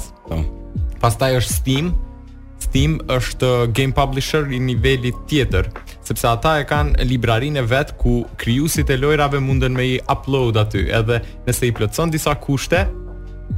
[1.00, 1.92] Pas taj është Steam,
[2.64, 5.68] Steam është game publisher i nivelit tjetër,
[6.06, 10.86] sepse ata e kanë librarinë vet ku krijuesit e lojrave mundën me i upload aty,
[10.98, 12.84] edhe nëse i plotson disa kushte,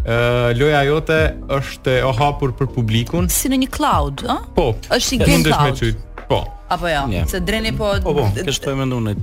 [0.06, 1.20] ë loja jote
[1.58, 4.38] është e hapur për publikun si në një cloud, ë?
[4.58, 4.70] Po.
[4.98, 5.96] Është i gjithë.
[6.26, 6.42] Po.
[6.74, 7.28] Apo jo, ja, yeah.
[7.30, 7.92] se dreni po.
[8.02, 9.14] Po, po, kështu e mendoj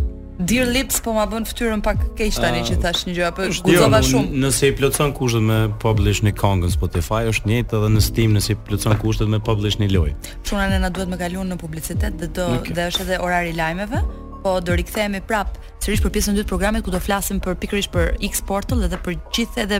[0.46, 3.46] Dear Lips po ma bën fytyrën pak keq tani ah, që thash një gjë apo
[3.64, 4.34] guxova shumë.
[4.44, 8.36] Nëse i plotson kushtet me publish një Kongs në Spotify është njëjtë edhe në Steam
[8.36, 10.18] nëse i plotson kushtet me publish një lojë.
[10.50, 12.76] Çuna ne na duhet me kalon në publicitet dhe do okay.
[12.76, 14.04] dhe është edhe orari lajmeve
[14.44, 17.56] po do rikthehemi prap sërish për pjesën e dytë të programit ku do flasim për
[17.64, 19.80] pikërisht për X Portal dhe, për gjithë edhe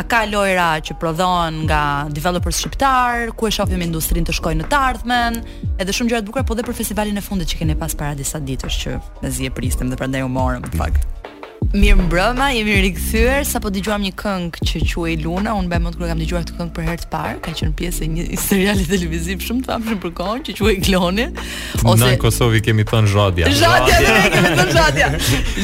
[0.00, 1.80] a ka lojra që prodhohen nga
[2.16, 5.40] developers shqiptar, ku e shohim industrinë të shkojë në të ardhmen,
[5.76, 8.16] edhe shumë gjëra të bukura po dhe për festivalin e fundit që keni pas para
[8.20, 8.96] disa ditësh që
[9.26, 11.20] mezi e pristem dhe prandaj u morëm fakt.
[11.72, 15.92] Mirë mbrëma, jemi rikëthyër Sa po të gjuam një këngë që që Luna Unë bëjmë
[15.92, 18.08] të kërë kam të gjuar të këngë për herë të parë Ka qënë pjesë e
[18.12, 21.96] një serialit televiziv Shumë të famë shumë për kohën që që Kloni Ose...
[22.02, 25.08] Në në Kosovë i kemi thënë Zhadja Zhadja, në kemi thënë Zhadja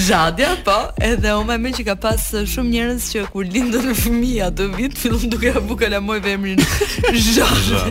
[0.06, 0.78] Zhadja, po
[1.10, 4.70] Edhe o me me që ka pas shumë njërës që Kur lindë në fëmija të
[4.78, 6.64] vit Filon duke a buka la moj vemrin
[7.10, 7.84] Zhadja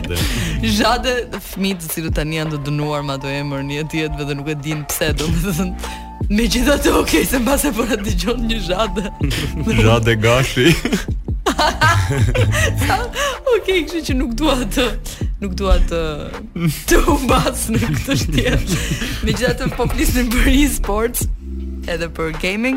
[0.64, 1.16] Zhadja,
[1.52, 2.44] fëmi të tani
[4.28, 5.12] dhe nuk e din pse
[6.28, 9.04] Me gjitha të okej, se mba se përra po të gjonë një zhade
[9.78, 10.74] Zhade gashi
[12.42, 14.84] Okej, okay, kështë që nuk dua të
[15.40, 16.02] Nuk dua të
[16.92, 18.76] Të umbas në këtë shtjet
[19.24, 21.24] Me gjitha të poplisë në për e-sports
[21.88, 22.76] Edhe për gaming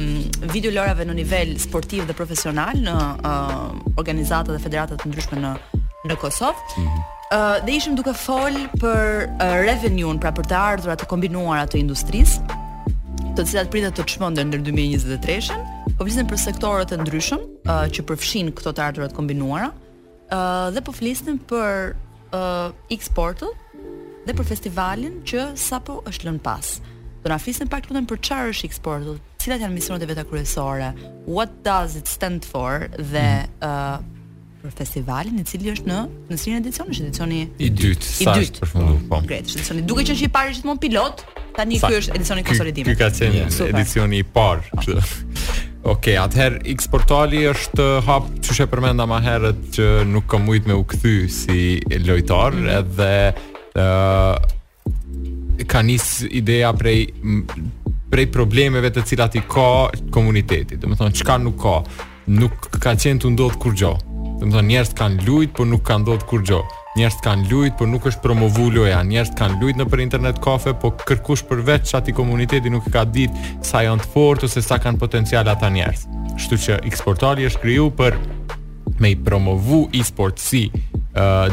[0.53, 5.55] video lorave në nivel sportiv dhe profesional në uh, organizata dhe federata të ndryshme në
[6.09, 6.63] në Kosovë.
[6.63, 7.03] Ëh mm -hmm.
[7.31, 11.77] uh, dhe ishim duke fol për uh, revenue-n, pra për të ardhurat e kombinuara të
[11.79, 12.39] industrisë,
[13.37, 15.59] të cilat pritet të çmenden ndër 2023-shën,
[15.97, 19.71] po për sektorët e ndryshëm uh, që përfshin këto të ardhurat kombinuara
[20.73, 21.93] dhe po flisnim për
[22.33, 23.53] uh, X-Portal
[24.23, 26.69] dhe për festivalin që sapo është lënë pas.
[27.23, 30.89] Do na flisni pak për çfarë është X-Portal, cilat janë misionet e veta kryesore,
[31.27, 34.09] what does it stand for dhe mhm.
[34.63, 35.99] për festivalin i cili është në
[36.31, 39.03] në sinë edicion, është edicioni i dytë, sa është përfunduar.
[39.11, 39.21] Po.
[39.27, 39.85] Gret, është edicioni.
[39.91, 41.25] Duke qenë që i parë është gjithmonë pilot,
[41.59, 45.69] tani ky është edicioni konsolidim Ky ka qenë edicioni i parë, kështu.
[45.83, 50.69] Ok, atëherë X Portali është hap që shë përmenda ma herët që nuk kam ujtë
[50.71, 51.57] me u këthy si
[52.07, 52.77] lojtar mm -hmm.
[52.79, 53.35] edhe
[53.83, 57.13] uh, ka njësë ideja prej
[58.13, 61.75] prej problemeve të cilat i ka komuniteti, dhe më thonë, qka nuk ka
[62.29, 63.93] nuk ka qenë të ndodhë kur gjo
[64.39, 66.61] dhe më thonë, njerës kanë lujtë por nuk kanë ndodhë kur gjo
[66.93, 68.99] Njerëz kanë lujt, por nuk është promovu loja.
[69.07, 73.61] Njerëz kanë lujt nëpër internet kafe, po kërkush përveç aty komuniteti nuk e ka ditë
[73.65, 76.03] sa janë të fortë ose sa kanë potencial ata njerëz.
[76.37, 78.17] Kështu që eksportali është kriju për
[79.01, 81.49] me i promovu e-sport si uh,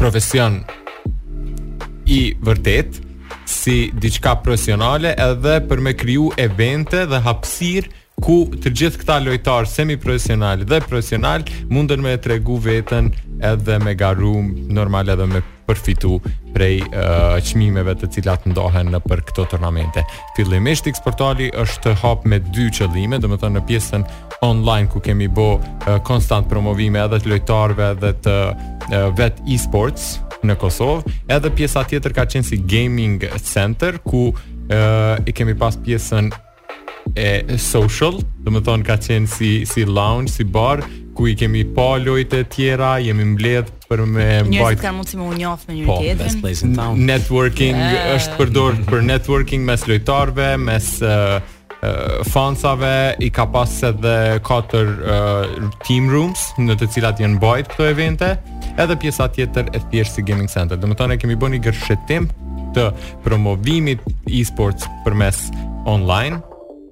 [0.00, 0.62] profesion
[2.08, 3.02] i vërtet
[3.44, 9.68] si diqka profesionale edhe për me kriju evente dhe hapsir ku të gjithë këta lojtarë
[9.70, 13.10] semi-profesional dhe profesional mundën me tregu vetën
[13.44, 14.36] edhe me garu
[14.78, 16.18] normal edhe me përfitu
[16.54, 20.02] prej uh, qmimeve të cilat ndohen në për këto tërnamente.
[20.36, 24.06] Fillimisht, X Portali është hap me dy qëllime, dhe më thënë në pjesën
[24.44, 30.18] online ku kemi bo uh, konstant promovime edhe të lojtarve dhe të uh, vet e-sports
[30.44, 35.74] në Kosovë, edhe pjesa tjetër ka qenë si gaming center ku uh, i kemi pas
[35.80, 36.28] pjesën
[37.16, 40.80] e social, do të thonë ka qenë si si lounge, si bar
[41.14, 44.80] ku i kemi pa lojë të tjera, jemi mbledh për me bajt.
[44.80, 46.72] Ne kanë mundsi me unjoft me njëri po, tjetrin.
[46.98, 48.14] Networking yeah.
[48.16, 51.36] është përdor për networking mes lojtarëve, mes uh,
[52.32, 57.86] fansave i ka pas edhe katër uh, team rooms në të cilat janë bajt këto
[57.92, 58.30] evente
[58.80, 60.80] edhe pjesa tjetër e thjesht si gaming center.
[60.80, 62.26] Do të thonë kemi bënë gërshetim
[62.74, 62.88] të
[63.22, 64.02] promovimit
[64.40, 65.46] e-sports përmes
[65.86, 66.40] online,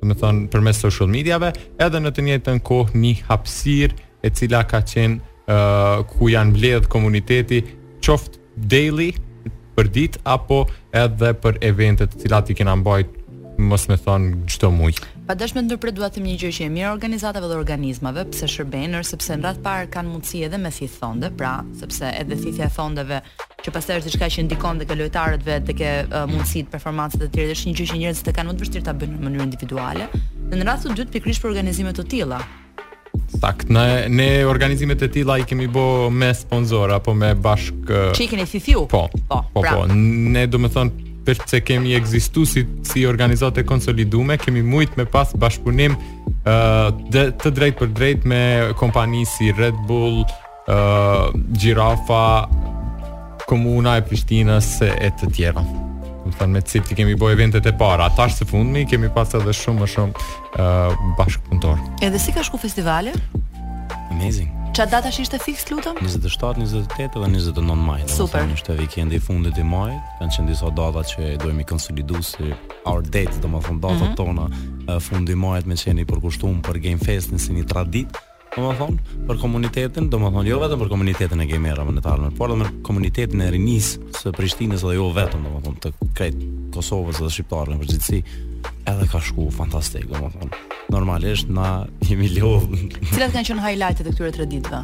[0.03, 1.53] dhe me thonë përmes social mediave,
[1.85, 3.95] edhe në të njëtën kohë një hapsir
[4.27, 7.63] e cila ka qenë uh, ku janë mbledh komuniteti
[8.03, 9.13] qoftë daily
[9.79, 10.65] për dit apo
[11.05, 13.22] edhe për eventet të cilat i kena mbajt
[13.59, 14.95] mos me thon çdo muj.
[15.29, 18.49] Pa dashme ndërprer dua të them një gjë që e mirë organizatave dhe organizmave, pse
[18.51, 22.67] shërbejnë, sepse në radh parë kanë mundësi edhe me fit thonde, pra, sepse edhe thithja
[22.69, 23.21] e thondeve
[23.63, 27.55] që pastaj është diçka që ndikon tek lojtarët vetë ke uh, mundësitë performancat të tjera,
[27.57, 30.09] është një gjë që njerëzit e kanë më të vështirë ta bëjnë në mënyrë individuale.
[30.51, 32.43] Dhe në radh të dytë pikërisht për organizime të tilla.
[33.43, 38.11] Fakt, ne ne organizimet të tilla i kemi bë me sponsor apo me bashkë.
[38.17, 38.87] Çi keni fitiu?
[38.93, 39.07] Po.
[39.15, 39.43] Po, po.
[39.57, 39.79] po pra.
[39.97, 40.93] Ne do të them
[41.27, 47.53] për që kemi egzistu si, si organizate konsolidume, kemi mujt me pas bashkëpunim uh, të
[47.59, 48.43] drejt për drejt me
[48.81, 51.29] kompani si Red Bull, uh,
[51.63, 52.25] Girafa,
[53.49, 55.65] Komuna e Prishtinës e të tjera.
[56.23, 59.33] Më thënë me cilë të kemi bo eventet e para, tash së fundmi kemi pas
[59.39, 61.81] edhe shumë më shumë uh, bashkëpuntor.
[62.09, 63.19] Edhe si ka shku festivalet?
[64.13, 64.51] Amazing.
[64.73, 65.99] Çfarë datash ishte fiks lutem?
[66.01, 68.05] 27, 28 dhe 29 maj.
[68.09, 68.47] Super.
[68.49, 72.25] Ne ishte weekendi i fundit i majit, kanë qenë disa data që duhem i konsoliduar
[72.25, 72.49] si
[72.89, 74.21] our dates, domethënë datat mm -hmm.
[74.21, 78.32] tona fundi i majit me qenë i përkushtuar për Game Fest në si një traditë
[78.53, 81.95] domethënë për komunitetin, domethënë jo vetëm për komunitetin e gamer apo
[82.37, 86.43] por edhe për komunitetin e rinis së Prishtinës dhe jo vetëm domethënë të krejt
[86.73, 88.19] Kosovës dhe shqiptarëve në gjithësi,
[88.89, 90.61] edhe ka shku fantastik, do më thonë.
[90.95, 94.83] Normalisht, na jemi milion Cilat kanë qënë highlightet e këtyre të ditëve?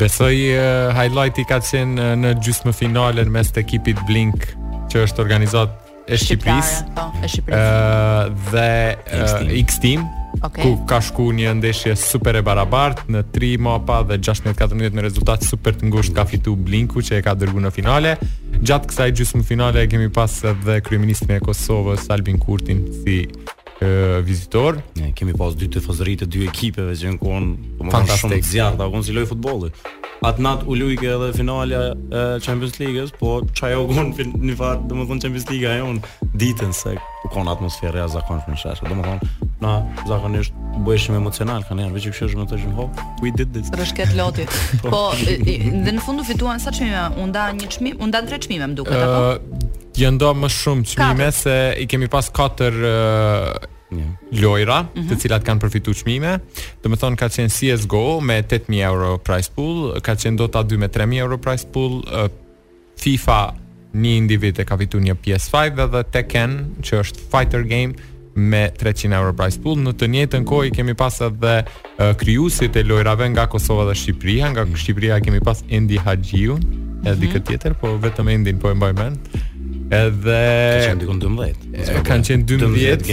[0.00, 4.50] Besoj, uh, highlighti ka qenë uh, në gjysmë finalen mes të ekipit Blink,
[4.92, 5.72] që është organizat
[6.04, 8.68] e Shqipëris, uh, po, dhe
[8.98, 10.04] uh, X-Team, x team
[10.40, 10.62] okay.
[10.64, 15.44] ku ka shku një ndeshje super e barabart në 3 mapa dhe 16-14 në rezultat
[15.46, 18.16] super të ngusht ka fitu Blinku që e ka dërgu në finale.
[18.64, 23.90] Gjatë kësaj gjysmë finale kemi pas edhe kryeministin e Kosovës Albin Kurtin si e,
[24.26, 24.80] vizitor.
[24.98, 28.40] Ne kemi pas dy të fozërit të dy ekipeve që janë kon, domethënë po shumë
[28.42, 29.72] të zjarrta, kon si lojë futbolli
[30.30, 35.20] atë nat u lujke edhe finalja e Champions League-s, po çajo gon në fat, domethënë
[35.26, 35.98] Champions League a un
[36.40, 38.80] ditën se u kon atmosferë e zakonshme në shesh.
[38.88, 39.74] Domethënë na
[40.08, 40.56] zakonisht
[40.86, 42.86] bëheshim emocional kanë janë veç kështu më të shumë ho,
[43.24, 43.68] We did this.
[43.76, 44.48] Rëshket loti.
[44.82, 47.28] po, po dhe në fund u fituan sa qmime, u
[47.60, 49.20] një çmim, u nda tre çmime më duket apo?
[49.20, 54.42] Uh, Jëndo më shumë çmime se i kemi pas 4 uh, yeah.
[54.42, 55.08] lojra, mm -hmm.
[55.08, 55.16] të mhm.
[55.20, 56.32] cilat kanë përfituar çmime.
[56.82, 61.18] Domethënë ka qenë CS:GO me 8000 euro prize pool, ka qenë Dota 2 me 3000
[61.20, 62.02] euro prize pool,
[63.02, 63.54] FIFA
[63.94, 66.50] një individ e ka fitu një PS5 dhe, dhe Tekken,
[66.82, 67.94] që është fighter game,
[68.36, 69.76] me 300 euro prize pool.
[69.78, 71.64] Në të njëjtën kohë kemi pas edhe
[71.98, 76.60] kryusit krijuesit e lojrave nga Kosova dhe Shqipëria, nga Shqipëria kemi pas Indi Haxhiun,
[77.04, 77.32] edhe mm -hmm.
[77.32, 78.92] këtë tjetër, po vetëm Endin po e mbaj
[79.94, 80.36] Edhe
[80.88, 81.64] kanë qenë 12.
[82.08, 83.08] Kanë qenë 12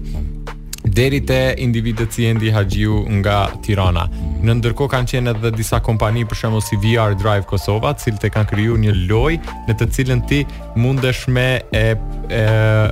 [0.95, 4.05] deri te individët si di Haxhiu nga Tirana.
[4.05, 4.47] Mhm.
[4.47, 8.27] Në ndërkohë kanë qenë edhe disa kompani për shembull si VR Drive Kosova, të cilët
[8.27, 9.39] e kanë krijuar një lojë
[9.69, 10.45] në të cilën ti
[10.77, 11.97] mundesh me e,
[12.41, 12.45] e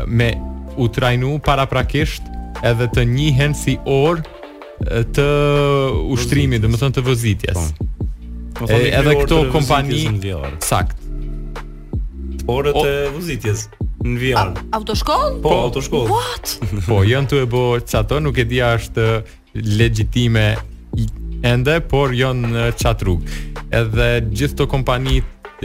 [0.07, 0.31] me
[0.81, 2.23] u trajnu para prakisht
[2.65, 4.23] edhe të njihen si orë
[4.89, 5.27] të
[6.15, 7.67] ushtrimit, dhe më thonë të vëzitjes.
[8.59, 8.69] Po.
[8.69, 10.03] E, edhe këto kompani...
[10.63, 10.99] Sakt.
[12.51, 13.67] Orë të vëzitjes.
[14.03, 14.65] Në vjarë.
[14.75, 15.39] Autoshkollë?
[15.45, 16.11] Po, autoshkollë.
[16.11, 16.57] What?
[16.89, 19.09] Po, janë të e bo që ato, nuk e dhja është
[19.79, 20.47] legjitime
[21.47, 23.69] ende, por janë qatë rrugë.
[23.79, 25.21] Edhe gjithë të kompani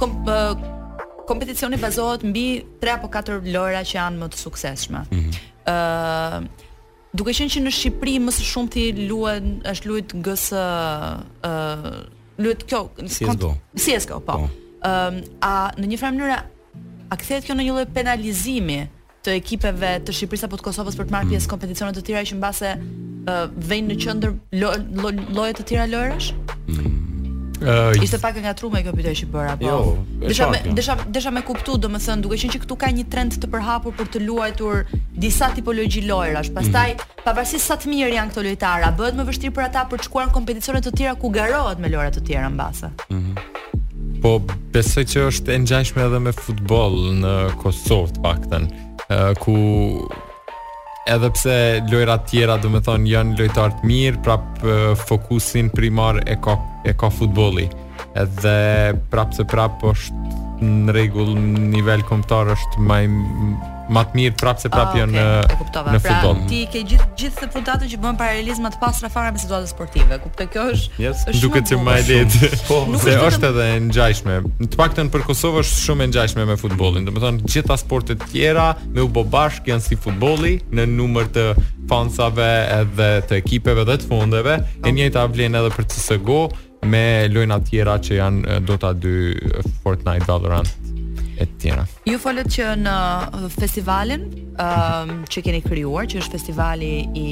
[0.00, 0.54] kom uh,
[1.26, 5.00] kompeticioni bazohet mbi 3 apo 4 lojra që janë më të sukseshme.
[5.00, 5.16] Mhm.
[5.16, 5.68] Ë mm -hmm.
[5.72, 6.46] uh,
[7.18, 10.66] duke qenë që në Shqipëri më së shumti luhen është luajt GS ë
[11.50, 12.00] uh,
[12.38, 14.20] luajt kjo si e po.
[14.20, 14.50] po.
[14.82, 16.36] Ë a në një farë mënyrë
[17.12, 18.80] a kthehet kjo në një lloj penalizimi
[19.24, 21.38] të ekipeve të Shqipërisë apo të Kosovës për të marrë mm -hmm.
[21.38, 25.64] pjesë në kompeticione të tjera që mbase uh, vënë në qendër lojet lo, lo, të
[25.64, 26.28] tjera lojërash?
[26.68, 27.13] Mm -hmm.
[27.62, 29.66] Uh, ishte pak e ngatruar kjo pyetje që bëra po.
[29.68, 29.76] Jo,
[30.18, 33.50] desha me desha desha me kuptu, domethënë, duke qenë që këtu ka një trend të
[33.52, 34.80] përhapur për të luajtur
[35.14, 36.50] disa tipologji lojrash.
[36.50, 36.58] Mhm.
[36.58, 37.22] Pastaj, mm.
[37.28, 40.28] pavarësisht sa të mirë janë këto lojtarë, bëhet më vështirë për ata për të shkuar
[40.32, 43.18] në kompeticione të tjera ku garohet me lojra të tjera në Mhm.
[43.18, 43.38] Mm
[44.24, 44.38] po
[44.72, 48.64] besoj që është e ngjashme edhe me futboll në Kosovë të paktën,
[49.12, 49.52] uh, ku
[51.06, 51.56] edhe pse
[51.92, 54.68] lojrat tjera do të thonë janë lojtar të mirë, prap
[55.06, 56.56] fokusin primar e ka
[56.88, 57.68] e ka futbolli.
[58.18, 62.98] Edhe prap se prap është në rregull nivel kombëtar është më
[63.92, 66.38] më të mirë prapë se prapë ah, okay, në pra, futboll.
[66.40, 70.18] Pra, ti ke gjithë gjithë të që bën paralelizma të pastra fare me situatën sportive.
[70.24, 72.50] Kuptoj kjo është yes, është duket si më e lehtë.
[72.70, 74.38] Po, se është edhe e ngjashme.
[74.70, 77.06] të paktën për Kosovë është shumë e ngjashme me futbollin.
[77.08, 81.46] Domethënë, të gjitha sportet tjera me u bobash janë si futbolli në numër të
[81.90, 84.88] fansave edhe të ekipeve dhe të fundeve, okay.
[84.88, 86.46] e njëjta vlen edhe për CS:GO
[86.88, 90.72] me lojna tjera që janë eh, Dota 2, Fortnite, Valorant
[91.40, 91.86] e tjera.
[92.06, 92.96] Ju folët që në
[93.54, 94.22] festivalin
[94.58, 97.28] um, që keni kryuar, që është festivali i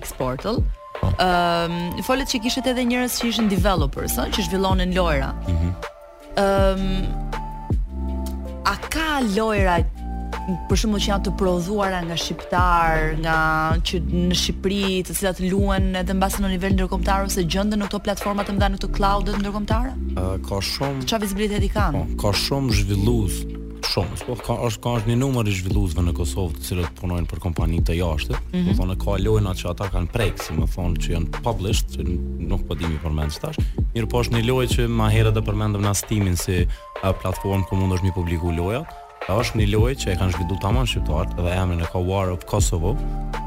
[0.00, 0.56] X-Portal,
[1.00, 1.06] po.
[1.08, 1.14] um,
[2.06, 5.30] folët që kishët edhe njërës që ishën developers, që zhvillonin lojra.
[5.46, 5.72] Mm -hmm.
[6.44, 6.92] um,
[8.66, 9.76] a ka lojra
[10.68, 13.36] për shembull që janë të prodhuara nga shqiptar, nga
[13.86, 18.02] që në Shqipëri, të cilat luhen edhe mbas në nivel ndërkombëtar ose gjenden në këto
[18.06, 19.94] platforma të mëdha në këto cloud-e ndërkombëtare?
[20.14, 21.04] Uh, ka shumë.
[21.08, 22.00] Çfarë vizibiliteti kanë?
[22.00, 23.44] Po, ka shumë zhvillues
[23.86, 27.38] Shumë, po ka është ka një numër i zhvilluesve në Kosovë të cilët punojnë për
[27.44, 28.34] kompani të jashtë.
[28.34, 28.64] Po, mm -hmm.
[28.66, 32.02] Do thonë ka lojëna që ata kanë prek, si më thon, që janë published, që
[32.50, 33.60] nuk po dimi për mend tash.
[33.94, 37.76] Mirpo është një lojë që më herët e përmendëm na steam si uh, platformë ku
[37.76, 38.84] mund të shmi publiku lojat
[39.34, 42.44] është një lojë që e kanë zhvilluar tamam shqiptarët dhe emrin e ka War of
[42.46, 42.92] Kosovo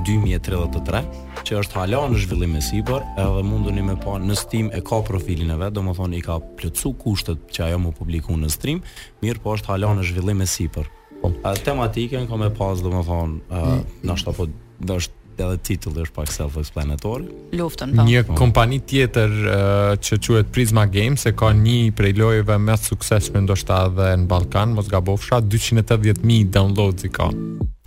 [0.07, 0.99] 2033,
[1.47, 4.99] që është hala në zhvillim e sipër, edhe munduni me pa në Steam e ka
[5.07, 8.83] profilin e më domethënë i ka plotsu kushtet që ajo më publiku në stream,
[9.23, 10.89] mirë po është hala në zhvillim e sipër.
[11.19, 11.31] Po,
[11.63, 13.71] tematikën kam e pas domethënë, në
[14.03, 14.11] mm.
[14.11, 14.49] na po,
[14.79, 17.27] dhe është edhe titull është pak self-explanatory.
[17.55, 18.05] Luftën po.
[18.07, 22.89] Një kompani tjetër uh, që quhet Prisma Games e ka një prej lojëve më të
[22.91, 27.29] suksesshme ndoshta edhe në Ballkan, mos gabofsha, 280.000 downloads i ka.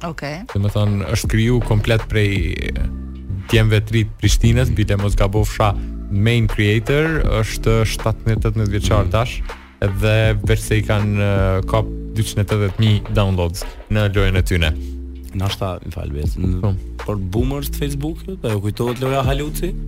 [0.02, 0.04] Okej.
[0.06, 0.36] Okay.
[0.52, 2.32] Domethënë është kriju komplet prej
[3.52, 5.72] djemve të rit Prishtinës, bile mos gabofsha
[6.12, 9.40] main creator është 17-18 vjeçar tash
[9.82, 10.14] edhe
[10.46, 11.28] vetë i kanë
[11.70, 11.80] ka
[12.18, 14.70] 280.000 downloads në lojën e tyne
[15.38, 16.72] Në ashta, më falë, besë po.
[17.02, 19.72] Por boomers të Facebook Dhe jo kujtohet Loja Haluci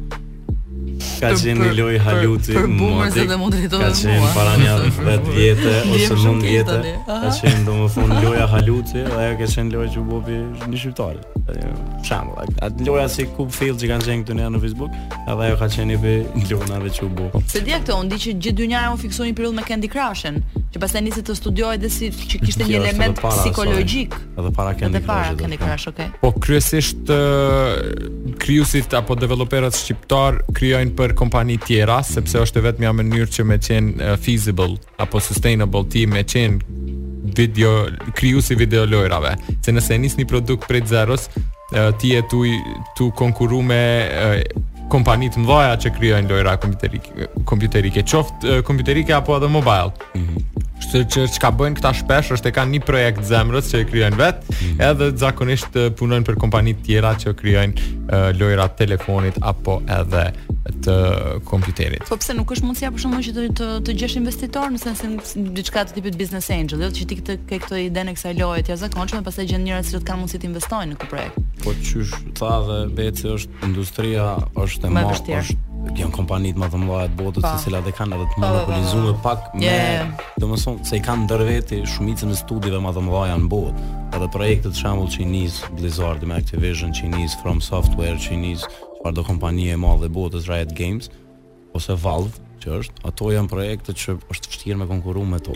[0.94, 5.74] Ka qenë një loj haluci Për boomers dhe mund Ka qenë para një vetë vjetë
[5.94, 6.78] Ose mund vjetë
[7.08, 10.40] Ka qenë do më funë loja haluci Dhe ajo ka qenë loj që u bobi
[10.64, 11.68] një shqiptare
[12.08, 15.60] Shambull Atë loja si kub fill që kanë qenë këtë një në Facebook Dhe ajo
[15.60, 17.44] ka qenë i be një lojnave që u bobi.
[17.52, 20.40] Se dhja këto, ndi që gjithë dy njaja Unë fiksu një periud me Candy Crushen
[20.74, 24.16] që pastaj nisi të studiojë dhe si që kishte një element edhe para, psikologjik.
[24.16, 24.42] Sorry.
[24.42, 26.08] Edhe para kanë para kanë okay.
[26.20, 27.12] Po kryesisht
[28.42, 32.14] kryusit apo developerat shqiptar krijojnë për kompani tjera mm -hmm.
[32.18, 36.58] sepse është vetëm ja mënyrë që me qenë feasible apo sustainable ti me qenë
[37.36, 41.28] video krijuesi video lojrave, se nëse nisni produkt prej zeros,
[42.00, 42.42] ti e tu
[42.96, 43.82] tu konkurru me
[44.92, 48.04] kompani të mëdha që krijojnë lojra kompjuterike, kompjuterike
[48.66, 49.94] kompjuterike apo edhe mobile.
[50.12, 50.20] Ëh.
[50.20, 50.50] Mm
[50.94, 54.42] që çka bëjnë këta shpesh është e kanë një projekt zemrës që e krijojnë vet,
[54.44, 54.82] mm -hmm.
[54.90, 57.74] edhe zakonisht punojnë për kompani të tjera që krijojnë
[58.38, 60.26] lojra telefonit apo edhe
[60.64, 60.94] të
[61.44, 62.04] kompjuterit.
[62.08, 65.50] Po pse nuk është mundësia për shkakun që do të, të gjesh investitor në sensin
[65.54, 68.72] diçka të tipit business angel, jo që ti këtë ke këtë në kësaj loje të
[68.72, 71.44] jashtëzakonshme, pastaj gjen njerëz që kanë mundësi të investojnë në këtë projekt.
[71.64, 74.30] Po çysh tha dhe Beci është industria
[74.64, 75.44] është më vështirë.
[75.44, 75.60] Është
[75.98, 77.48] kjo kompanitë më të mëdha të botës, po.
[77.58, 80.22] të cilat e kanë edhe të po, po, monopolizuar pa, pak me, yeah.
[80.40, 83.90] domethënë se i kanë ndërveti shumicën e studive më të mëdha në botë.
[84.16, 88.32] Edhe projektet shembull që i nis Blizzard me Activision, që i nis From Software, që
[88.36, 88.64] i nis
[89.04, 91.10] çfarë do kompanie e madhe botës Riot Games
[91.74, 92.32] ose Valve,
[92.62, 95.52] që është, ato janë projekte që është vështirë me konkurru me to.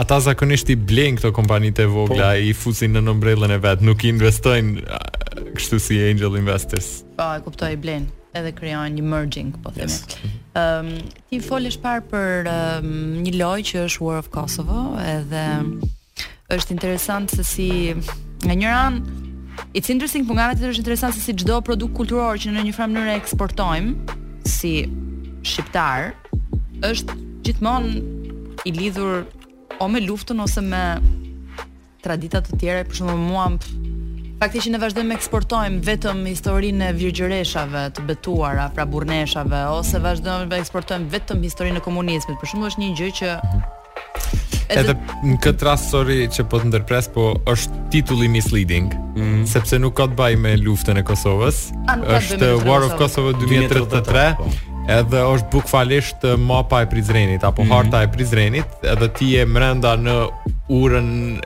[0.00, 4.04] Ata zakonisht i blejnë këto kompanitë vogla, po, i fusin në ombrellën e vetë, nuk
[4.06, 4.84] i investojnë
[5.56, 7.02] kështu si angel investors.
[7.18, 9.96] Po, e kuptoj, i blejnë edhe krijojnë një merging, po themi.
[9.96, 14.84] Ëm ehm, um, ti folesh par për um, një lojë që është War of Kosovo,
[15.02, 15.90] edhe mm,
[16.56, 17.70] është interesant se si
[18.44, 18.68] nga një
[19.74, 22.74] It's interesting, po nga anë është interesant se si çdo produkt kulturor që në një
[22.76, 24.18] farë mënyrë eksportojmë
[24.50, 24.72] si
[25.46, 26.10] shqiptar
[26.86, 28.00] është gjithmonë
[28.68, 29.22] i lidhur
[29.84, 30.82] o me luftën ose me
[32.04, 33.46] tradita të tjera, për shembull mua
[34.40, 40.48] Faktisht që ne vazhdojmë eksportojmë vetëm historinë e virgjëreshave të betuara, pra burneshave, ose vazhdojmë
[40.54, 42.38] të eksportojmë vetëm historinë e komunizmit.
[42.40, 43.34] Për shembull është një gjë që
[44.70, 44.94] Edhe
[45.26, 49.40] në këtë rast sorry që po të ndërpres, po është titulli misleading, mm.
[49.50, 51.58] sepse nuk ka të bëjë me luftën e Kosovës.
[52.20, 54.26] është War of Kosovo 2033.
[54.38, 54.50] Po.
[54.90, 55.66] Edhe është buk
[56.46, 57.76] mapa e Prizrenit Apo mm -hmm.
[57.76, 60.14] harta e Prizrenit Edhe ti e mrenda në
[60.68, 61.40] uren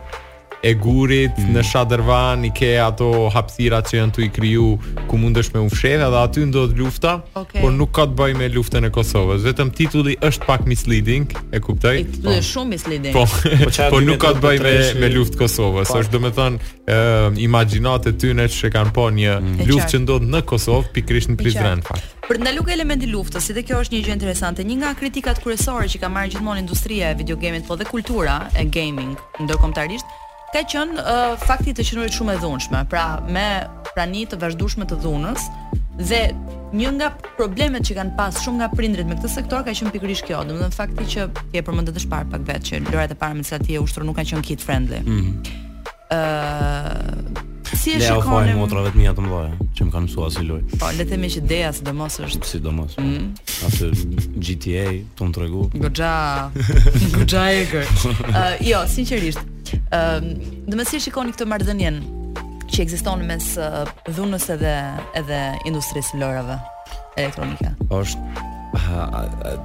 [0.65, 1.51] e gurit mm.
[1.55, 4.69] në Shadervan i ke ato hapësira që janë tu i kriju
[5.11, 7.61] ku mundesh me ufshedhe dhe aty ndodh lufta, okay.
[7.61, 9.45] por nuk ka të bëj me luftën e Kosovës.
[9.45, 11.95] Vetëm titulli është pak misleading, e kuptoj?
[12.01, 13.13] Është po, shumë misleading.
[13.19, 15.93] Po, po, po, po nuk ka të bëj me me luftën e Kosovës.
[16.01, 19.65] Është domethënë ë imagjinatë ty ne që kanë po një mm.
[19.69, 22.09] luftë që ndodh në Kosovë pikrisht në Prizren fakt.
[22.25, 25.91] Për ndaluk elementi luftës, si dhe kjo është një gjë interesante, një nga kritikat kryesore
[25.93, 29.13] që ka marrë gjithmonë industria e videogamit po dhe kultura e gaming
[29.45, 30.09] ndërkombëtarisht
[30.55, 32.85] ka qen uh, fakti të qenurit shumë e dhunshme.
[32.91, 33.03] Pra,
[33.35, 33.47] me
[33.97, 35.47] prani të vazhdueshme të dhunës
[35.99, 36.21] dhe
[36.79, 40.29] një nga problemet që kanë pas shumë nga prindrit me këtë sektor ka qen pikërisht
[40.31, 40.45] kjo.
[40.47, 43.43] Domethënë fakti që ti e përmendët të shpar pak vetë që lojrat e para me
[43.49, 45.03] cilat ti e ushtron nuk kanë qen kid friendly.
[45.03, 45.63] Mm -hmm
[47.75, 48.53] si e shikoni?
[48.53, 50.63] Ne ofrojmë të vetëm ato mbaja që më kanë mësuar si luaj.
[50.83, 52.97] Po le të themi që Dea sidomos është sidomos.
[52.97, 53.05] Ëh.
[53.05, 53.07] Po.
[53.07, 53.29] Mm.
[53.69, 54.85] Atë GTA
[55.19, 55.65] ton tregu.
[55.83, 56.13] Goxha.
[57.19, 57.85] Goxha e gjë.
[58.31, 59.43] Ëh, jo, sinqerisht.
[59.91, 60.31] Ëh, uh,
[60.69, 61.95] do të si shikoni këtë marrëdhënie
[62.75, 63.51] që ekziston mes
[64.17, 64.75] dhunës edhe
[65.21, 66.59] edhe industrisë lojrave
[67.21, 67.75] elektronike.
[67.95, 69.63] Është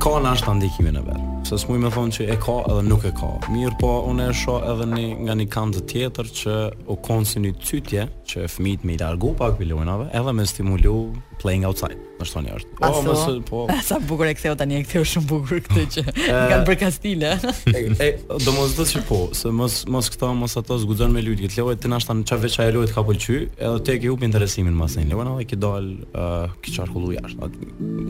[0.00, 2.84] ka në ashtë të ndikimin e vetë Se s'muj me thonë që e ka edhe
[2.86, 6.30] nuk e ka Mirë po, unë e sho edhe një, nga një kam të tjetër
[6.40, 6.56] Që
[6.88, 10.48] u konë si një cytje Që e fmit me i largu pak pilonave Edhe me
[10.48, 10.96] stimulu
[11.42, 11.96] playing outside.
[12.20, 12.80] Më shtoni është.
[12.84, 13.02] Oh, so.
[13.06, 13.76] mësë, po, po.
[13.88, 16.02] Sa bukur e ktheu tani e ktheu shumë bukur këtë që
[16.50, 17.30] nga për Kastile.
[17.96, 18.10] e,
[18.44, 21.48] do mos do të po, se mos mos këto mos ato zguxon me lutje.
[21.56, 24.76] Leo ti na shtan çfarë veç ajo lutje ka pëlqy, edhe te ke humbi interesimin
[24.76, 25.06] më asnjë.
[25.14, 27.48] Leo na ai ki dal uh, ki çarkullu jashtë.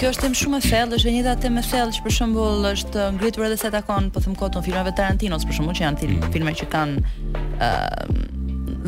[0.00, 2.66] Kjo është temë shumë e thellë, është e njëjta temë e thellë që për shembull
[2.72, 6.28] është ngritur edhe se takon, po them kotën filmave Tarantinos për shembull që janë mm.
[6.34, 7.04] filma që kanë
[7.60, 8.18] ë uh,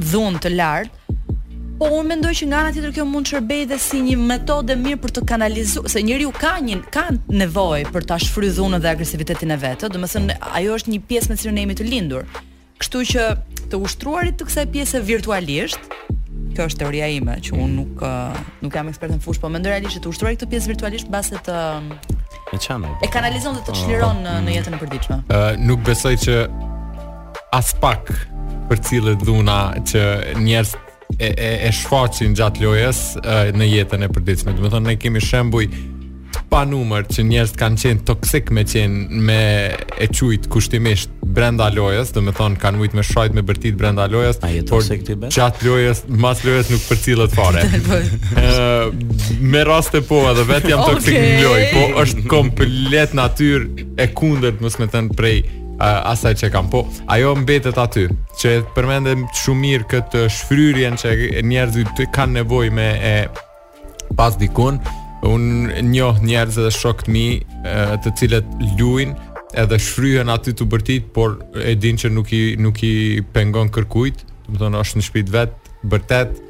[0.09, 1.02] dhunë të lartë,
[1.83, 4.77] po unë mendoj që nga ana tjetër kjo mund të shërbejë dhe si një metodë
[4.79, 7.09] mirë për të kanalizuar se njeriu ka një ka
[7.41, 11.59] nevojë për ta shfrydhunë dhe agresivitetin e vetë, domethënë ajo është një pjesë me cilën
[11.59, 12.29] e jemi të lindur.
[12.79, 13.25] Kështu që
[13.73, 15.91] të ushtruarit të kësaj pjese virtualisht,
[16.55, 19.75] kjo është teoria ime, që unë nuk uh, nuk jam ekspert në fushë, por mendoj
[19.75, 21.95] realisht të ushtruar këtë pjesë virtualisht mbase të um,
[23.03, 25.17] E kanalizon dhe të çliron në, në jetën e përditshme.
[25.33, 26.35] Ë nuk besoj që
[27.57, 28.13] as pak
[28.69, 29.57] për cilët dhuna
[29.89, 30.03] që
[30.43, 30.75] njerës
[31.19, 34.55] e e e shfaqin gjatë lojës e, në jetën e përditshme.
[34.57, 35.67] Do të thonë ne kemi shembuj
[36.53, 39.39] pa numër që njerëz kanë qenë toksik me qenë me
[40.01, 44.05] e çujt kushtimisht brenda lojës, do të thonë kanë ujit me shajt me bërtit brenda
[44.13, 44.39] lojës,
[44.69, 47.65] por gjatë lojës, mas lojës nuk përcillet fare.
[47.65, 48.93] Ëh,
[49.55, 51.33] me raste po, edhe vetë jam toksik okay.
[51.39, 55.41] në lojë, po është komplet natyrë e kundërt, mos më thën prej
[55.81, 58.09] asaj që kam po ajo mbetet aty
[58.41, 61.13] që përmendem shumë mirë këtë shfryrjen që
[61.45, 63.15] njerëzit të kanë nevoj me e
[64.19, 64.79] pas dikun
[65.25, 67.25] unë njohë njerëz edhe shokët mi
[68.03, 68.47] të cilët
[68.79, 69.15] ljuin
[69.59, 74.23] edhe shfryhen aty të bërtit por e din që nuk i, nuk i pengon kërkujt
[74.23, 76.41] të më tonë është në shpit vetë, bërtet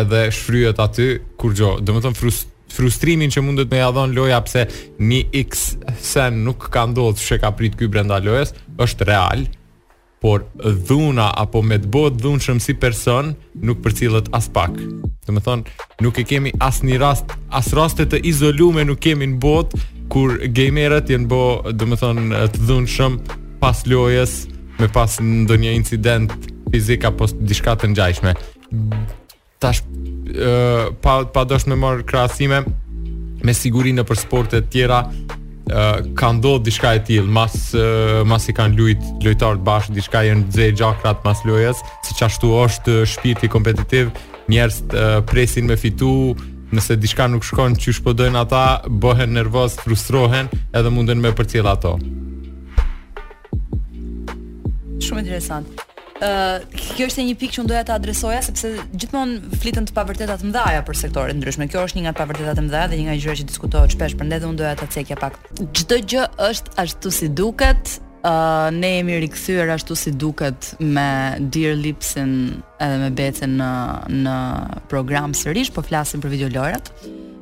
[0.00, 4.12] edhe shfryhet aty kur gjo dhe më tonë frust frustrimin që mundet me ia dhon
[4.16, 4.66] loja pse
[5.00, 5.64] një X
[6.04, 8.52] sen nuk ka ndodhur se ka prit ky brenda lojës,
[8.82, 9.44] është real,
[10.22, 10.44] por
[10.88, 14.74] dhuna apo me të bëhet dhunshëm si person nuk përcillet as pak.
[15.26, 15.74] Do të thonë,
[16.04, 20.36] nuk e kemi as një rast, as raste të izoluar nuk kemi në botë kur
[20.56, 21.42] gamerët janë bë,
[21.76, 23.20] do të thonë, të dhunshëm
[23.62, 24.40] pas lojës,
[24.80, 26.34] me pas ndonjë incident
[26.72, 28.34] fizik apo diçka të ngjashme
[29.62, 32.62] tash ë pa pa dosh me marr krahasime
[33.46, 35.86] me siguri në për sportet tjera ë
[36.18, 40.46] ka ndodhur diçka e tillë mas uh, mas i kanë luajt lojtarët bashkë diçka janë
[40.48, 44.12] nxej gjakrat mas lojës si ashtu është shpirti kompetitiv
[44.52, 46.36] njerëz uh, presin me fitu
[46.74, 51.96] nëse diçka nuk shkon që shpodojnë ata bëhen nervoz frustrohen edhe munden me përcjell ato
[55.06, 55.82] Shumë interesant.
[56.16, 56.62] Uh,
[56.96, 60.46] kjo është një pikë që unë doja ta adresoja sepse gjithmonë flitën të pavërteta të
[60.48, 61.66] mëdha për sektore të ndryshme.
[61.68, 64.40] Kjo është një nga pavërteta të mëdha dhe një nga gjërat që diskutohet shpesh, prandaj
[64.48, 65.36] unë doja ta cekja pak.
[65.76, 67.98] Çdo gjë është ashtu si duket.
[68.26, 71.08] Ë uh, ne jemi rikthyer ashtu si duket me
[71.54, 72.32] Dear Lipsin
[72.82, 73.68] edhe me Betën në
[74.24, 74.38] në
[74.90, 76.90] program sërish, po flasim për video lojrat.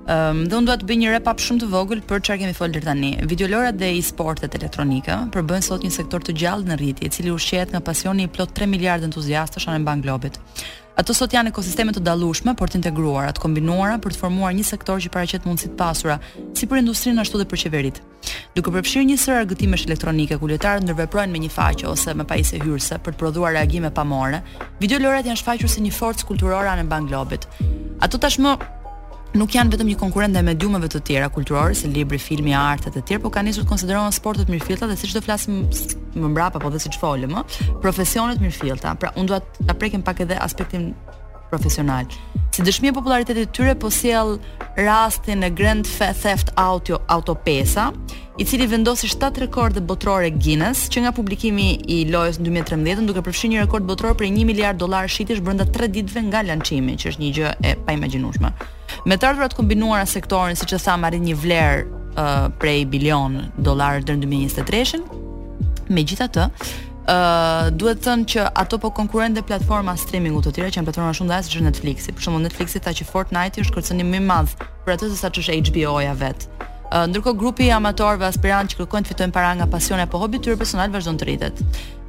[0.05, 2.75] Um, dhe unë duhet të bëj një repap shumë të vogël për çfarë kemi folur
[2.77, 3.11] deri tani.
[3.31, 7.73] Videolorat dhe e-sportet elektronike përbëjnë sot një sektor të gjallë në rritje, i cili ushqehet
[7.73, 10.37] nga pasioni i plot 3 miliardë entuziastësh në banë globit.
[11.01, 14.67] Ato sot janë ekosisteme të dallueshme, por të integruara, të kombinuara për të formuar një
[14.69, 16.19] sektor që paraqet mundësi të pasura,
[16.55, 18.05] si për industrinë ashtu edhe për qeveritë.
[18.55, 22.61] Duke përfshirë një sër argëtimesh elektronike ku lojtarët ndërveprojnë me një faqe ose me pajisje
[22.63, 24.45] hyrëse për të prodhuar reagime pamore,
[24.85, 27.49] videolorat janë shfaqur si një forcë kulturore në banë globit.
[28.05, 28.55] Ato tashmë
[29.39, 32.95] nuk janë vetëm një konkurrente me mediumeve të tjera kulturore, si libri, filmi, arti e
[32.95, 35.65] të tjerë, por kanë nisur të konsiderohen sportet mirëfillta dhe siç do flasim
[36.15, 37.35] më mbrapa apo dhe siç folëm,
[37.83, 38.93] profesionet mirëfillta.
[39.03, 40.93] Pra, unë dua ta prekem pak edhe aspektin
[41.51, 42.07] profesional.
[42.55, 44.37] Si dëshmi e popularitetit tyre po sjell
[44.79, 47.89] rastin e Grand Theft Auto Auto Pesa,
[48.43, 51.67] i cili vendosi 7 rekorde botërore Guinness, që nga publikimi
[51.97, 55.67] i lojës në 2013, duke përfshirë një rekord botëror për 1 miliard dollar shitësh brenda
[55.75, 58.51] 3 ditëve nga lançimi, që është një gjë e paimagjinueshme
[59.05, 61.83] me të ardhurat kombinuara sektorin siç e tham arrit një vlerë
[62.17, 65.05] uh, prej bilion dollar deri 2023-shën.
[65.93, 66.49] Megjithatë,
[67.05, 71.13] Uh, duhet të thënë që ato po dhe platforma streamingu të tjera që janë platforma
[71.13, 72.13] shumë dhaja si Netflixi.
[72.17, 74.55] Për shembull Netflixi tha që Fortnite është kërcënim më i madh
[74.87, 76.47] për atë se sa ç'është HBO-ja vet.
[76.89, 80.41] Uh, ndërkohë grupi i amatorëve aspirantë që kërkojnë të fitojnë para nga pasioni apo hobi
[80.41, 81.61] tyre personal vazhdon të rritet.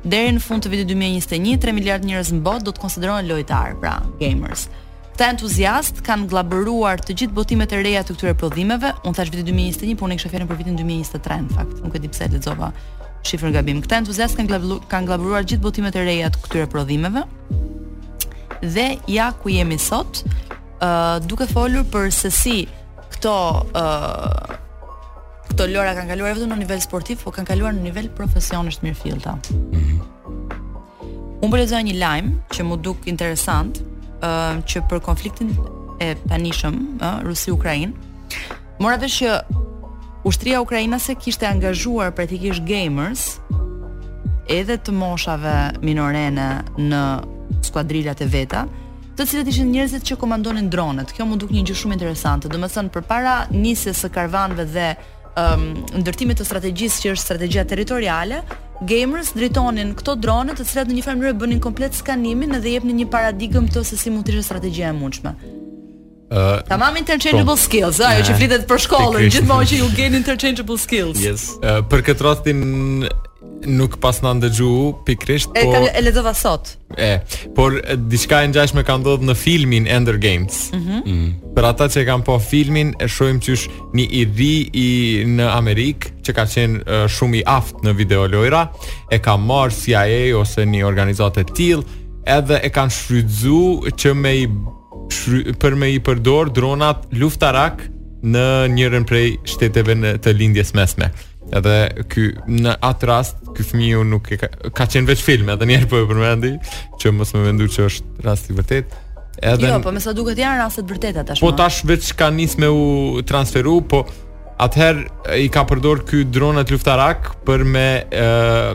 [0.07, 3.75] Deri në fund të vitit 2021, 3 miliard njerëz në botë do të konsiderohen lojtar,
[3.83, 4.69] pra gamers.
[5.15, 8.89] Të entuziast kanë glabëruar të gjithë botimet e reja të këtyre prodhimeve.
[9.07, 11.77] Unë thash viti 2021, por ne kisha fjalën për vitin 2023 në fakt.
[11.85, 12.67] Nuk e di pse e lexova
[13.25, 13.79] shifrën gabim.
[13.85, 17.23] Këta entuziast kanë glabëruar, kanë glabëruar gjithë botimet e reja të këtyre prodhimeve.
[18.65, 18.85] Dhe
[19.15, 20.27] ja ku jemi sot, ë
[20.83, 22.57] uh, duke folur për se si
[23.15, 23.37] këto
[23.71, 24.53] ë uh,
[25.53, 29.39] këto kanë kaluar vetëm në nivel sportiv, po kanë kaluar në nivel profesionist mirëfillta.
[29.39, 31.41] Mm -hmm.
[31.41, 33.79] Unë përlezoj po një lajmë që mu duk interesant,
[34.23, 35.51] Ehm, që për konfliktin
[35.99, 37.91] e panishëm ë Rusi-Ukrainë.
[38.79, 39.31] Mora vesh që
[40.27, 43.39] ushtria ukrainase kishte angazhuar praktikisht gamers
[44.51, 45.53] edhe të moshave
[45.83, 46.49] minorene
[46.79, 47.03] në
[47.67, 48.65] skuadrilat e veta,
[49.19, 51.11] të cilët ishin njerëzit që komandonin dronet.
[51.15, 52.47] Kjo më duk një gjë shumë interesante.
[52.49, 54.87] domethënë thënë përpara nisjes së karvanëve dhe
[55.39, 55.69] um,
[56.03, 58.41] ndërtimit të strategjisë që është strategjia territoriale,
[58.83, 62.99] gamers dritonin këto drone të cilat në një farë mënyrë bënin komplet skanimin dhe jepnin
[63.03, 65.35] një paradigmë të se si mund të ishte strategjia e mundshme.
[66.67, 66.99] Tamam po.
[66.99, 71.21] interchangeable skills, ajo që flitet për shkollën, gjithmonë që ju gain interchangeable skills.
[71.23, 71.45] Yes.
[71.63, 72.63] Uh, për këtë rastin
[73.69, 74.73] nuk pas në ndëgju
[75.07, 76.75] pikrisht, e, po- kam, E ledova sot.
[76.97, 77.19] E,
[77.55, 80.71] por diçka e njajshme ka ndodhë në filmin Ender Games.
[80.71, 81.33] Mm -hmm.
[81.55, 84.89] Për ata që e kam po filmin, e shojmë që është një i ri i
[85.27, 88.67] në Amerikë, që ka qenë uh, shumë i aftë në video lojra,
[89.11, 91.83] e ka marë CIA ose një organizatë të tilë,
[92.25, 94.47] edhe e kanë shrydzu që me i,
[95.09, 97.89] shry, për me i përdor dronat luftarak
[98.23, 101.09] në njërën prej shteteve në të lindjes mesme.
[101.53, 105.67] Edhe ky në atë rast ky fëmiu nuk e ka, ka qenë vetë film, edhe
[105.69, 106.53] njëherë po e përmendi
[107.01, 108.93] që mos më mendoj që është rast i vërtet.
[109.43, 111.43] Edhe Jo, po më sa duket janë raste të vërteta po tash.
[111.43, 112.87] Po tash vetë ka nisë me u
[113.29, 114.01] transferu, po
[114.65, 118.23] atëherë i ka përdor ky dronat luftarak për me e,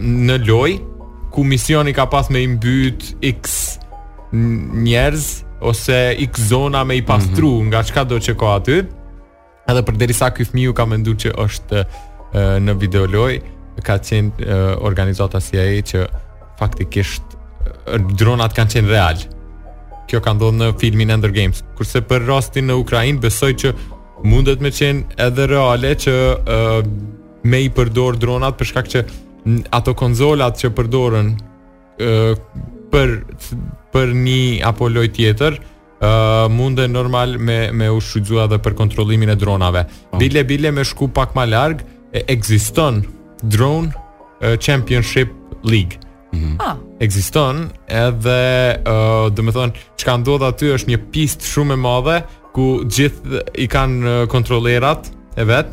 [0.07, 0.75] në loj
[1.35, 3.57] ku misioni ka pas me i mbyt x
[4.85, 5.31] njerëz
[5.71, 7.67] ose x zona me i pastru mm -hmm.
[7.73, 8.79] nga çka do të çko aty.
[9.71, 11.85] Edhe për derisa ky fëmiu ka menduar që është
[12.35, 13.05] në video
[13.85, 14.51] ka qenë
[14.87, 16.07] organizata si e që
[16.59, 17.23] faktikisht
[18.19, 19.21] dronat kanë qenë real
[20.11, 23.73] kjo ka ndodhur në filmin Ender Games kurse për rastin në Ukrajin besoj që
[24.25, 26.15] mundet me qenë edhe reale që
[27.49, 29.05] me i përdor dronat përshkak që
[29.73, 31.31] ato konzolat që përdorën
[32.93, 33.15] për
[33.91, 35.61] për një apo loj tjetër
[36.01, 39.83] Uh, munde normal me, me u shqyzua dhe për kontrolimin e dronave
[40.17, 40.77] Bile-bile po.
[40.79, 41.83] me shku pak ma larg
[42.13, 43.03] ekziston
[43.43, 43.91] Drone
[44.67, 45.29] Championship
[45.65, 45.99] League.
[46.33, 46.57] Mm -hmm.
[46.63, 46.77] Ah.
[47.01, 48.79] Ekziston edhe ë
[49.27, 52.17] uh, do të them, çka ndodh aty është një pistë shumë e madhe
[52.55, 55.67] ku gjithë i kanë kontrollerat e vet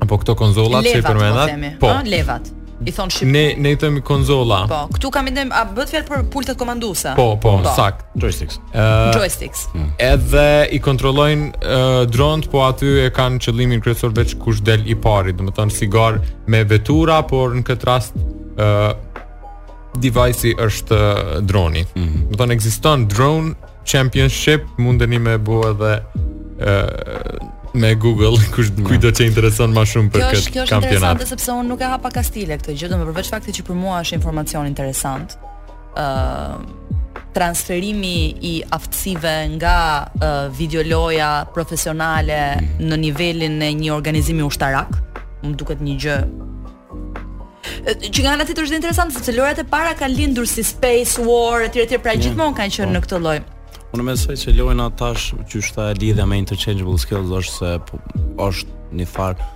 [0.00, 1.78] apo këto konzolat që po përmendat.
[1.80, 3.28] Po, ah, levat i thon shqip.
[3.32, 4.60] Ne ne i themi konzolla.
[4.70, 7.14] Po, këtu kam ndem a bëhet fjalë për pultet komanduese?
[7.18, 8.60] Po, po, po, sakt, joysticks.
[8.72, 8.78] Ëh.
[8.78, 9.66] uh, joysticks.
[9.74, 9.90] Mm.
[10.10, 14.94] edhe i kontrollojnë uh, dront, po aty e kanë qëllimin kryesor veç kush del i
[14.96, 18.96] parë, domethënë sigar me vetura, por në këtë rast ë uh,
[19.98, 20.96] device-i është
[21.48, 21.82] droni.
[21.96, 22.26] Mm -hmm.
[22.30, 23.54] Domethënë ekziston drone
[23.84, 25.92] championship, mundeni me bëu edhe
[26.58, 30.48] ë uh, me Google kush kujt do të intereson më shumë për këtë kampionat.
[30.50, 33.66] Kjo është interesante sepse unë nuk e hapa Kastile këtë gjë, domethënë përveç faktit që
[33.68, 35.36] për mua është informacion interesant.
[35.98, 36.58] ë uh,
[37.34, 39.76] transferimi i aftësive nga
[40.50, 42.84] uh, loja profesionale mhm.
[42.88, 44.88] në nivelin e një organizimi ushtarak,
[45.44, 46.18] më duket një gjë
[47.88, 51.62] që nga ana tjetër është interesante Se lojrat e para kanë lindur si Space War
[51.66, 52.20] etj etj, pra mhm.
[52.22, 52.94] gjithmonë kanë qenë po.
[52.94, 53.42] në këtë lojë
[53.96, 57.70] Unë me sëj që lojnë atash që është e lidhja me interchangeable skills është se
[57.88, 58.00] po,
[58.44, 59.46] është një farë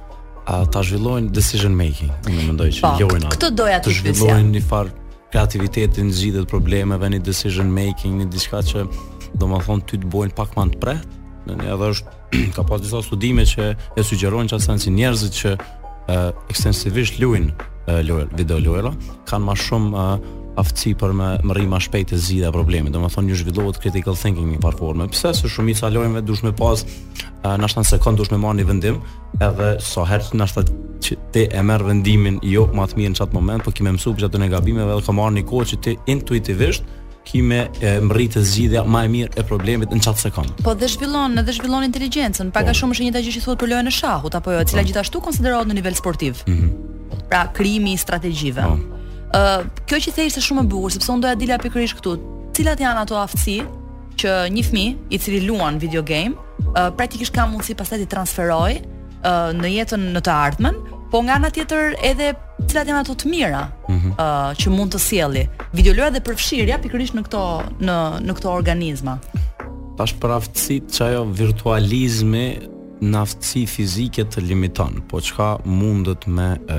[0.53, 4.63] a ta zhvillojnë decision making në më mendoj që po, këtë atë Të zhvillojnë një
[4.71, 4.95] farë
[5.33, 8.87] kreativitetin në gjithet problemeve një decision making një diska që
[9.39, 11.11] do më thonë ty të bojnë pak më të prët.
[11.47, 12.19] në një edhe është
[12.57, 17.53] ka pas disa studime që e sugjerojnë që atësën si njerëzit që uh, ekstensivisht lojnë
[17.53, 18.95] uh, video lojra
[19.29, 20.31] kanë ma shumë uh,
[20.61, 22.91] aftësi për me më rrimë shpejt e zgjidha probleme.
[22.93, 25.07] Domethënë ju zhvillohet critical thinking në parë forme.
[25.13, 26.85] Pse se shumica lojëve dush me pas
[27.43, 28.97] Në na shtan sekond dush me marrë një vendim,
[29.43, 30.69] edhe sa herë në shtat
[31.03, 34.15] që ti e merr vendimin jo më të mirë në çat moment, por kimë mësuar
[34.21, 36.87] gjatë në gabimeve dhe ka marrë një kohë që ti intuitivisht
[37.27, 40.55] kime e mritë zgjidhja më e mirë e problemit në çat sekond.
[40.63, 42.55] Po dhe zhvillon, edhe zhvillon inteligjencën.
[42.55, 42.79] Pak a po.
[42.79, 44.93] shumë është njëta gjë që thuhet për lojën e shahut apo jo, e cila po.
[44.93, 46.45] gjithashtu konsiderohet në nivel sportiv.
[46.47, 47.29] Mm -hmm.
[47.31, 48.63] Pra krijimi i strategjive.
[48.63, 48.79] Po
[49.33, 52.17] ë kjo që thej se shumë e bukur sepse un doja dila pikërisht këtu.
[52.57, 53.59] Cilat janë ato aftësi
[54.21, 56.35] që një fëmijë i cili luan video game
[56.75, 60.81] uh, praktikisht ka mundësi pastaj të transferojë uh, në jetën në të ardhmen,
[61.13, 62.33] po nga ana tjetër edhe
[62.69, 64.13] cilat janë ato të mira mm -hmm.
[64.21, 65.47] uh, që mund të sjelli.
[65.73, 67.97] Videolua dhe përfshirja pikërisht në këto në
[68.29, 69.19] në këto organizma.
[69.97, 72.47] Tash për aftësitë çajo virtualizmi,
[73.03, 76.79] në aftësi fizike të limiton, po çka mundet me e,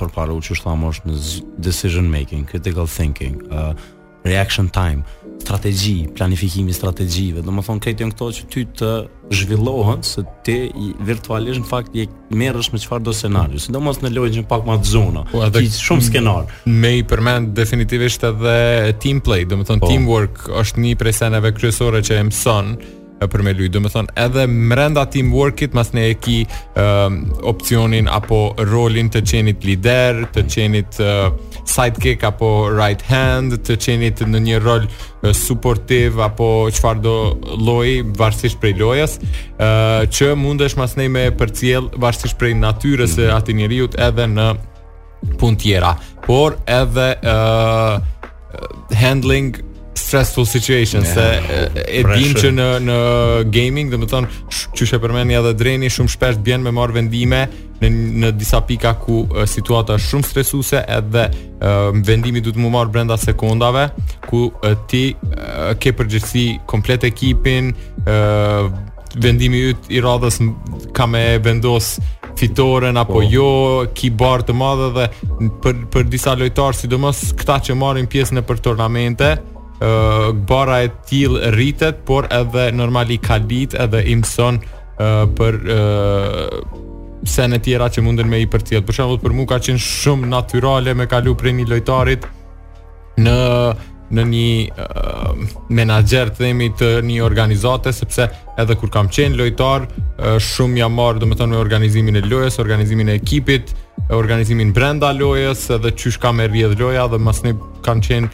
[0.00, 1.16] përparu që është thamosh në
[1.64, 3.70] decision making, critical thinking, e,
[4.28, 5.02] reaction time,
[5.42, 8.90] strategji, planifikimi strategjive, do më thonë krejtë këto që ty të
[9.40, 10.58] zhvillohën, se ti
[11.08, 12.04] virtualisht në fakt je
[12.38, 15.24] merresh me qëfar do scenario, sidomos në lojë që pak ma të zona.
[15.32, 16.52] Po, i shumë skenar.
[16.70, 18.56] Me i përmend definitivisht edhe
[19.02, 19.88] team play, domethënë po.
[19.90, 22.76] teamwork është një prej seneve kryesore që e mëson
[23.30, 23.68] për me luj.
[23.74, 27.18] Do të thonë edhe brenda teamworkit, mas ne e ki ehm,
[27.48, 31.30] opcionin apo rolin të qenit lider, të qenit uh,
[31.68, 34.86] sidekick apo right hand, të qenit në një rol
[35.36, 37.12] supportiv apo çfarë do
[37.62, 43.14] loj, varësisht prej lojës, ë uh, që mundesh mas ne me përcjell varësisht prej natyrës
[43.16, 44.08] së mm -hmm.
[44.08, 44.54] edhe në
[45.38, 45.94] pun tjera.
[46.26, 49.54] Por edhe ë uh, handling
[50.12, 51.12] stressful situation yeah.
[51.12, 51.40] se
[51.92, 52.94] e, e dim që në në
[53.54, 54.28] gaming, domethënë,
[54.76, 57.46] çu she përmendni edhe dreni shumë shpesh bjen me marr vendime
[57.82, 57.90] në
[58.22, 62.68] në disa pika ku uh, situata është shumë stresuese edhe uh, vendimi duhet të mu
[62.74, 63.86] marr brenda sekondave
[64.28, 67.72] ku uh, ti uh, ke përgjithësi komplet ekipin
[68.04, 68.68] uh,
[69.16, 70.42] vendimi yt i radhës
[70.96, 71.94] ka me vendos
[72.36, 73.32] fitoren apo oh.
[73.36, 73.48] jo
[73.96, 75.08] ki bar të madhe dhe
[75.64, 79.32] për për disa lojtarë sidomos këta që marrin pjesë në për turnamente
[80.48, 84.60] bara e tillë rritet, por edhe normali kalit edhe imson
[85.00, 85.56] uh, për
[86.48, 88.84] uh, tjera që munden me i për tjetë.
[88.88, 92.28] Për shumë, për mu ka qenë shumë naturale me kalu prej një lojtarit
[93.22, 93.38] në
[94.12, 98.26] në një uh, menaxher themi të një organizate sepse
[98.60, 103.08] edhe kur kam qenë lojtar uh, shumë jam marr domethënë me organizimin e lojës, organizimin
[103.08, 103.72] e ekipit,
[104.12, 107.38] organizimin brenda lojës, edhe çysh kam rrjedh loja dhe më
[107.88, 108.30] kanë qenë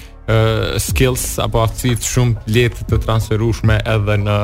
[0.81, 4.39] skills apo aftësit shumë letë të transferushme edhe në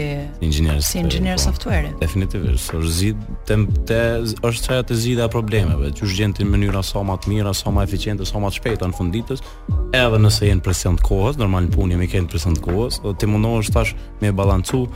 [0.43, 1.87] si si engineer po, software.
[2.01, 7.05] Definitivisht, so, zid, tem, është çaja të zida problemeve, që shgjën të mënyra sa so
[7.07, 9.45] ma të mira, sa so ma eficiente, sa so ma të shpejta në funditës,
[9.95, 13.15] edhe nëse jenë presion të kohës, normal në punje me kënë presion të kohës, dhe
[13.23, 13.95] të mundohë tash
[14.25, 14.89] me balancu,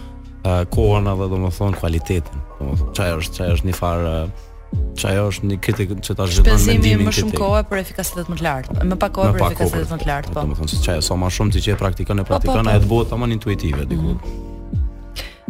[0.42, 2.40] uh, kohën edhe do të thonë cilëtetin.
[2.58, 4.24] Do të thonë çajosh, është një far uh,
[4.96, 6.78] Çaj është një kritik që ta zhvendon mendimin.
[6.82, 9.96] Shpenzimi më shumë kohë për efikasitet më të lartë, më pak kohë për efikasitet më
[10.00, 10.44] të lartë, po.
[10.46, 12.76] Domethënë se çaja sa më shumë ti që praktikon e po, po, praktikon po.
[12.80, 14.14] atë bëhet tamam intuitive diku.
[14.14, 14.38] Mhm.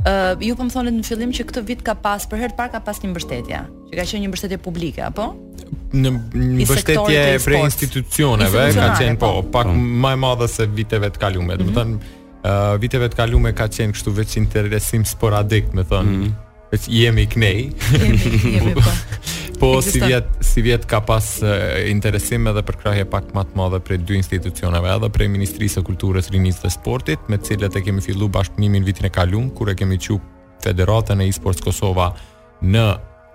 [0.03, 2.59] Ëh, ju po më thonë në fillim që këtë vit ka pas për herë të
[2.59, 3.61] parë ka pas një mbështetje,
[3.93, 5.29] që ka qenë një mbështetje publike, apo?
[5.95, 11.23] Në një mbështetje prej institucioneve, ka qenë po, pak më e madhe se viteve të
[11.23, 11.71] kaluara, mhm.
[11.71, 16.09] domethënë Eh, viteve të kaluara ka qenë kështu veç interesim sporadik, më thon.
[16.11, 16.35] Mm.
[16.89, 17.77] jemi knej.
[17.93, 18.21] Jemi,
[18.57, 18.95] jemi po.
[19.61, 23.59] po si vjet si vjet ka pas uh, interesim edhe për krahje pak më të
[23.61, 27.77] madhe prej dy institucioneve, edhe për Ministrisë e Kulturës, Rinisë dhe Sportit, me të cilët
[27.77, 30.17] e kemi fillu bashkëpunimin vitin e kaluar kur e kemi qiu
[30.65, 32.09] Federatën e eSports Kosova
[32.63, 32.87] në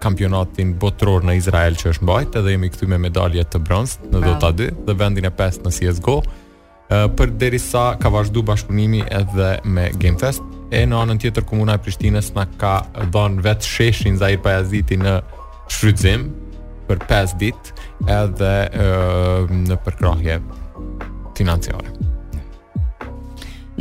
[0.04, 4.24] kampionatin botëror në Izrael që është mbajtë edhe jemi këtu me medalje të bronzit në
[4.26, 6.18] Dota 2 dhe vendin e 5 në CS:GO.
[6.88, 10.40] Eh, për deri sa ka vazhdu bashkëpunimi edhe me Gamefest
[10.72, 12.74] e në anën tjetër komuna e Prishtinës nga ka
[13.12, 15.18] dhon vetë sheshin Zahir Pajaziti në
[15.68, 16.24] shrydzim
[16.88, 17.74] për 5 dit
[18.08, 20.40] edhe eh, në përkrahje
[21.36, 21.92] financiare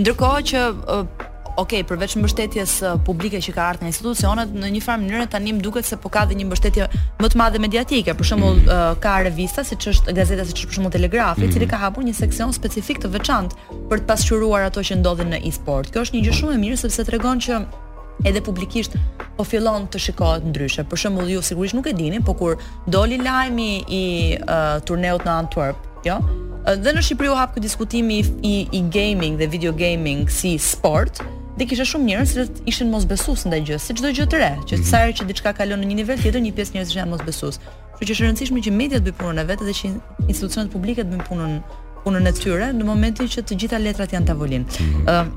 [0.03, 2.73] Ndërkohë që eh, ok, përveç mbështetjes
[3.07, 6.11] publike që ka ardhur nga institucionet, në një farë mënyrë tani më duket se po
[6.13, 6.89] ka dhe një mbështetje
[7.23, 8.15] më të madhe mediatike.
[8.19, 9.01] Për shembull, mm.
[9.05, 11.55] ka revista siç është gazeta siç është për shembull Telegrafi, mm.
[11.57, 15.41] cili ka hapur një seksion specifik të veçantë për të pasqyruar ato që ndodhin në
[15.49, 15.89] e-sport.
[15.95, 17.63] Kjo është një gjë shumë e mirë sepse tregon që
[18.29, 18.97] edhe publikisht
[19.37, 20.85] po fillon të shikohet ndryshe.
[20.93, 22.61] Për shembull, ju sigurisht nuk e dini, por kur
[22.93, 23.71] doli lajmi
[24.03, 24.05] i
[24.39, 26.21] uh, turneut në Antwerp, jo?
[26.67, 31.21] Dhe në Shqipëri u hap ky diskutimi i i gaming dhe video gaming si sport,
[31.59, 34.77] dhe kishte shumë njerëz që ishin mosbesues ndaj gjë, si çdo gjë të re, që
[34.77, 34.89] mhm.
[34.91, 37.59] sa herë që diçka kalon në një nivel tjetër, një pjesë njerëzish janë mosbesues.
[37.97, 39.91] Kështu që është e rëndësishme që mediat bëjnë punën e vet dhe që
[40.29, 41.59] institucionet publike të bëjnë punën
[42.05, 44.69] punën e tyre në momentin që të gjitha letrat janë tavolin.
[44.69, 45.05] Mhm.
[45.09, 45.35] Ë uh,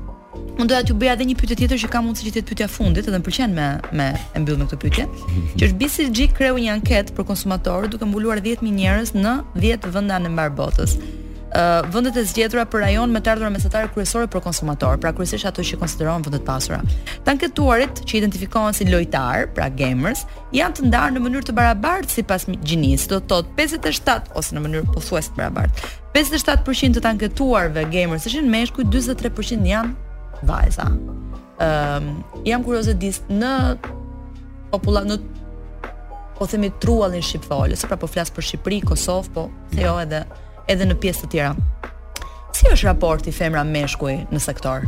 [0.60, 2.66] Unë doja t'ju bëja edhe një pyetje tjetër që ka mundësi që të jetë pyetja
[2.70, 3.64] fundit, edhe më pëlqen me
[3.98, 5.48] me e mbyll me këtë pyetje, mhm.
[5.58, 10.14] që është BCG kreu një anketë për konsumatorë duke mbuluar 10000 njerëz në 10 vende
[10.20, 10.94] anë mbar botës
[11.90, 15.62] vendet e zgjedhura për rajon me të ardhurat mesatare kryesore për konsumator, pra kryesisht ato
[15.66, 16.80] që konsiderohen vendet pasura.
[17.26, 20.22] Tanketuarit që identifikohen si lojtar, pra gamers,
[20.54, 24.62] janë të ndarë në mënyrë të barabartë sipas gjinisë, do të thotë 57 ose në
[24.68, 25.90] mënyrë pothuajse të barabartë.
[26.14, 30.86] 57% të anketuarve gamers ishin meshkuj, 43% janë vajza.
[30.86, 31.08] Ëm,
[31.66, 33.52] um, jam kurioze dis në
[34.72, 35.18] popullat në
[36.38, 40.20] po themi truallin shqiptar, ose pra po flas për Shqipëri, Kosovë, po theo jo edhe
[40.70, 41.52] edhe në pjesë të tjera.
[42.54, 44.84] Si është raporti femra meshkuj në sektor?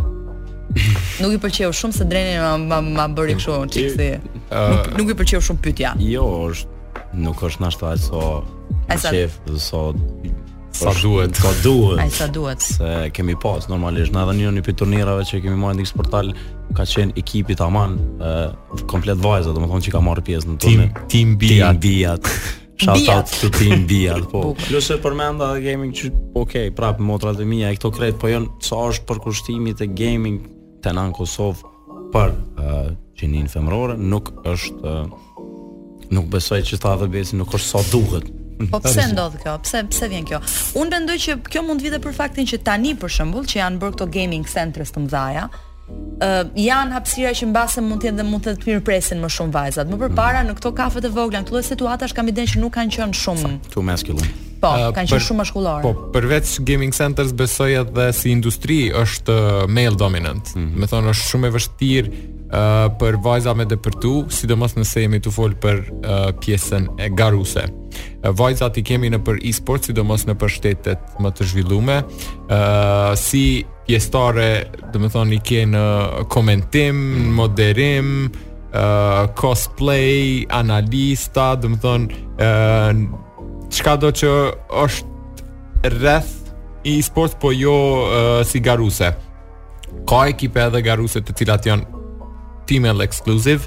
[1.20, 4.10] nuk i pëlqeu shumë se dreni ma, ma, ma bëri kështu çiksi.
[4.52, 5.94] Uh, nuk, i pëlqeu shumë pyetja.
[6.00, 6.78] Jo, është
[7.22, 8.22] nuk është ashtu as so
[9.04, 9.82] chef do so
[10.72, 11.98] sa duhet, ka duhet.
[12.00, 12.62] Ai sa duhet.
[12.64, 16.32] Se kemi pas normalisht na dhe një një turnirave që kemi marrë në Xportal
[16.78, 20.88] ka qen ekipi tamam, ë komplet vajza, domethënë që ka marrë pjesë në turnir.
[21.02, 21.74] Team, team Bia.
[21.76, 22.16] Team Bia.
[22.82, 24.54] Shout out to Team Bia, po.
[24.68, 28.26] Plus e përmenda dhe gaming që okay, prap motrat e mia e këto kret, po
[28.32, 30.40] janë sa është për kushtimit e gaming
[30.82, 31.70] te nën Kosovë
[32.12, 34.96] për uh, qenin femrore, nuk është
[36.12, 38.26] nuk besoj që ta dhe besi nuk është sa duhet.
[38.70, 39.54] Po pse ndodh kjo?
[39.64, 40.38] Pse pse vjen kjo?
[40.78, 43.94] Unë mendoj që kjo mund të për faktin që tani për shembull që janë bërë
[43.96, 45.46] këto gaming centres të mëdha,
[46.22, 49.88] Uh, janë hapësira që mbase mund të ndem mund të mirpresin më shumë vajzat.
[49.90, 50.52] Më përpara mhm.
[50.52, 53.50] në këto kafe të vogla, këto lloj situatash kam idenë që nuk kanë qenë shumë
[53.72, 53.96] tu me
[54.62, 55.82] Po, uh, kanë qenë shumë maskullore.
[55.82, 59.34] Po, përveç gaming centers besoj edhe si industri është
[59.66, 60.52] male dominant.
[60.54, 60.76] Mm -hmm.
[60.78, 65.30] Me thonë është shumë e vështirë uh, për vajza me depërtu, sidomos nëse jemi të
[65.34, 67.64] fol për uh, pjesën e garuse
[68.22, 73.64] vajzat i kemi në për e-sport, sidomos në për shtetet më të zhvillume, uh, si
[73.86, 75.82] pjestare, do më thonë, i ke në
[76.32, 82.92] komentim, në moderim, uh, cosplay, analista, do më thonë, uh,
[83.72, 84.32] qka do që
[84.84, 89.10] është rreth e-sport, po jo uh, si garuse.
[90.08, 92.02] Ka ekipe edhe garuse të cilat janë
[92.70, 93.66] team-el exclusive,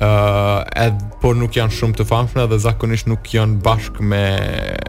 [0.00, 4.24] uh, edh, por nuk janë shumë të famshme dhe zakonisht nuk janë bashkë me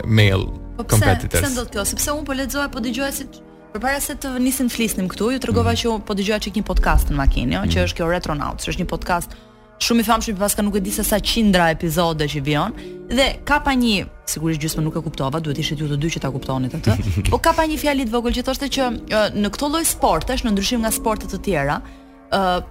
[0.07, 0.47] male
[0.77, 1.45] po pse, competitors.
[1.47, 1.87] Po pse kjo?
[1.93, 3.27] Sepse unë po lexoja, po dëgjoja si
[3.75, 5.81] përpara se të nisim të flisnim këtu, ju tregova mm.
[5.83, 7.73] që po dëgjoja çik një podcast në makinë, jo, mm.
[7.75, 9.35] që është kjo Retronauts, është një podcast
[9.83, 12.75] shumë i famshëm, por paska nuk e di sa qindra epizode që vjen.
[13.11, 16.21] Dhe ka pa një, sigurisht gjysmë nuk e kuptova, duhet ishit ju të dy që
[16.23, 16.95] ta kuptonit atë.
[17.33, 18.87] po ka pa një fjalë të vogël që thoshte që
[19.35, 21.81] në këtë lloj sportesh, në ndryshim nga sportet të tjera,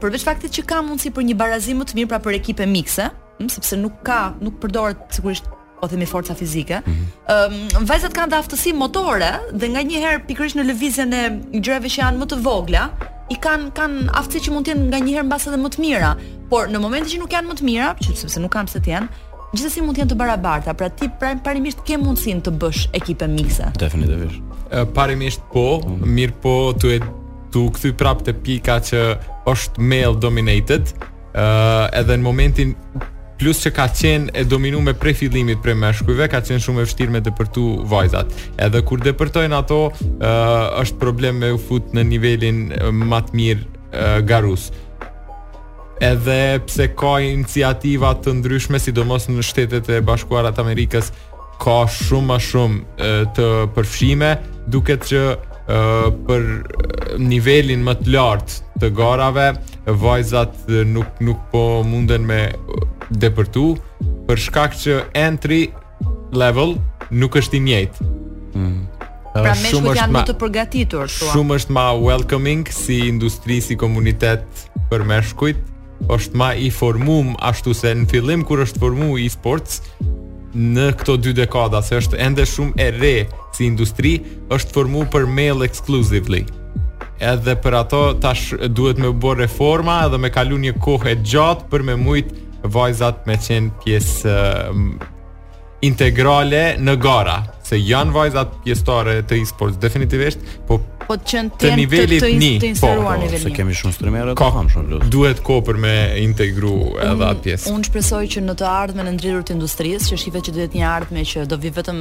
[0.03, 3.11] përveç faktit që ka mundësi për një barazim më të mirë pra për ekipe mikse,
[3.41, 5.49] hm, sepse nuk ka, nuk përdoret sigurisht
[5.81, 6.81] po themi forca fizike.
[7.29, 11.25] Ëm vajzat kanë dhe aftësi motore dhe nganjëherë pikërisht në lëvizjen e
[11.61, 12.87] gjërave që janë më të vogla,
[13.33, 16.15] i kanë kanë aftësi që mund të jenë nganjëherë mbas edhe më të mira,
[16.51, 18.93] por në momentin që nuk janë më të mira, që sepse nuk kanë pse të
[18.95, 19.21] jenë,
[19.55, 23.29] gjithsesi mund të jenë të barabarta, pra ti pra, parimisht ke mundësinë të bësh ekipe
[23.29, 23.71] mikse.
[23.81, 24.41] Definitivisht.
[24.95, 27.01] parimisht po, po, mirë po tu e
[27.55, 29.01] këtu kthy prapë pika që
[29.47, 30.83] është male dominated,
[31.39, 32.73] uh, edhe në momentin
[33.39, 37.13] plus që ka qenë e dominume pre fillimit pre meshkujve, ka qenë shumë e vështirë
[37.15, 38.27] me dëpërtu vajzat.
[38.63, 42.65] Edhe kur dëpërtojnë ato, uh, është problem me u fut në nivelin
[42.99, 44.71] më të mirë uh, garus.
[46.03, 51.13] Edhe pse ka iniciativa të ndryshme, sidomos në Shtetet e Bashkuara të Amerikës,
[51.63, 53.47] ka shumë më shumë të
[53.77, 54.33] përfshime,
[54.75, 55.21] duket që
[55.67, 59.47] për nivelin më të lartë të garave,
[59.87, 62.41] vajzat nuk nuk po munden me
[63.11, 63.77] depërtu
[64.29, 65.71] për shkak që entry
[66.33, 66.75] level
[67.11, 68.05] nuk është i njëjtë.
[68.55, 68.83] Mm.
[69.35, 71.31] Pra mesh janë më të përgatitur thua.
[71.33, 74.45] Shumë është më welcoming si industri si komunitet
[74.93, 75.71] për meshkujt
[76.15, 79.81] është ma i formum ashtu se në fillim kur është formu e-sports
[80.55, 83.15] në këto dy dekada se është ende shumë e re
[83.57, 84.15] si industri
[84.55, 86.45] është formu për male exclusively
[87.33, 91.69] edhe për ato tash duhet me bërë reforma edhe me kalu një kohë e gjatë
[91.73, 95.11] për me mujtë vajzat me qenë pjesë eh,
[95.85, 101.71] integrale në gara, se janë vajzat pjestare të e-sports definitivisht, po po të qenë të
[101.77, 105.91] nivelit të një, po, po, se kemi shumë streamerë, ka, ka, shumë duhet kopër me
[106.23, 107.75] integru edhe atë pjesë.
[107.77, 110.87] Unë shpresoj që në të ardhme në ndrydur të industrisë, që shifet që duhet një
[110.89, 111.99] ardhme që do vi vetëm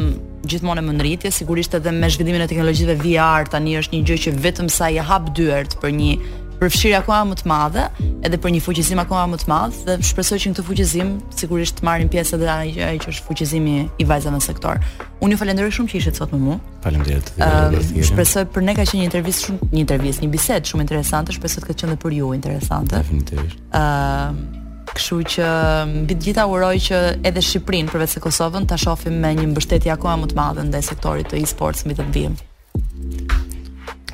[0.48, 4.20] gjithmonë e më nëritje, sigurisht edhe me shvidimin e teknologjive VR, tani është një gjë
[4.28, 6.16] që vetëm sa i hap dyërt për një
[6.64, 7.84] përfshirë akoma më të madhe,
[8.24, 11.09] edhe për një fuqizim akoma më të madh dhe shpresoj që në këtë fuqizim
[11.39, 14.80] sigurisht të marrin pjesë edhe ai që, që është fuqizimi i vajzave në sektor.
[15.24, 16.57] Unë ju falenderoj shumë që ishit sot me mua.
[16.86, 17.32] Faleminderit.
[17.38, 20.88] Ëm uh, shpresoj për ne ka qenë një intervistë shumë një intervistë, një bisedë shumë
[20.88, 22.99] interesante, shpresoj të ketë qenë për ju interesante.
[23.03, 23.61] Definitivisht.
[23.76, 24.59] Ëm uh,
[24.93, 25.45] Kështu që
[25.89, 29.89] mbi të gjitha uroj që edhe Shqipërinë përveç se Kosovën ta shohim me një mbështetje
[29.95, 32.36] akoma më të madhe ndaj sektorit të e-sports mbi të vim.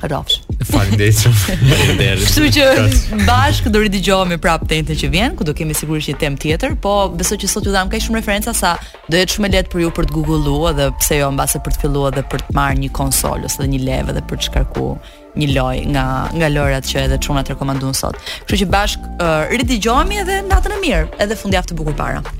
[0.08, 0.40] Rofsh.
[0.64, 1.60] Faleminderit shumë.
[2.20, 6.40] Kështu që bashk do ridigjohemi prapë tentën që vjen, ku do kemi sigurisht një temë
[6.44, 8.74] tjetër, po besoj që sot ju dham kaq shumë referenca sa
[9.10, 11.84] do jetë shumë lehtë për ju për të googulluar dhe pse jo mbase për të
[11.84, 15.48] filluar dhe për të marrë një konsol ose një leve dhe për të shkarkuar një
[15.54, 18.18] loj nga nga lojrat që edhe çunat rekomandojnë sot.
[18.46, 22.39] Kështu që bashk uh, ridigjohemi edhe natën e mirë, edhe fundjavë të bukur para.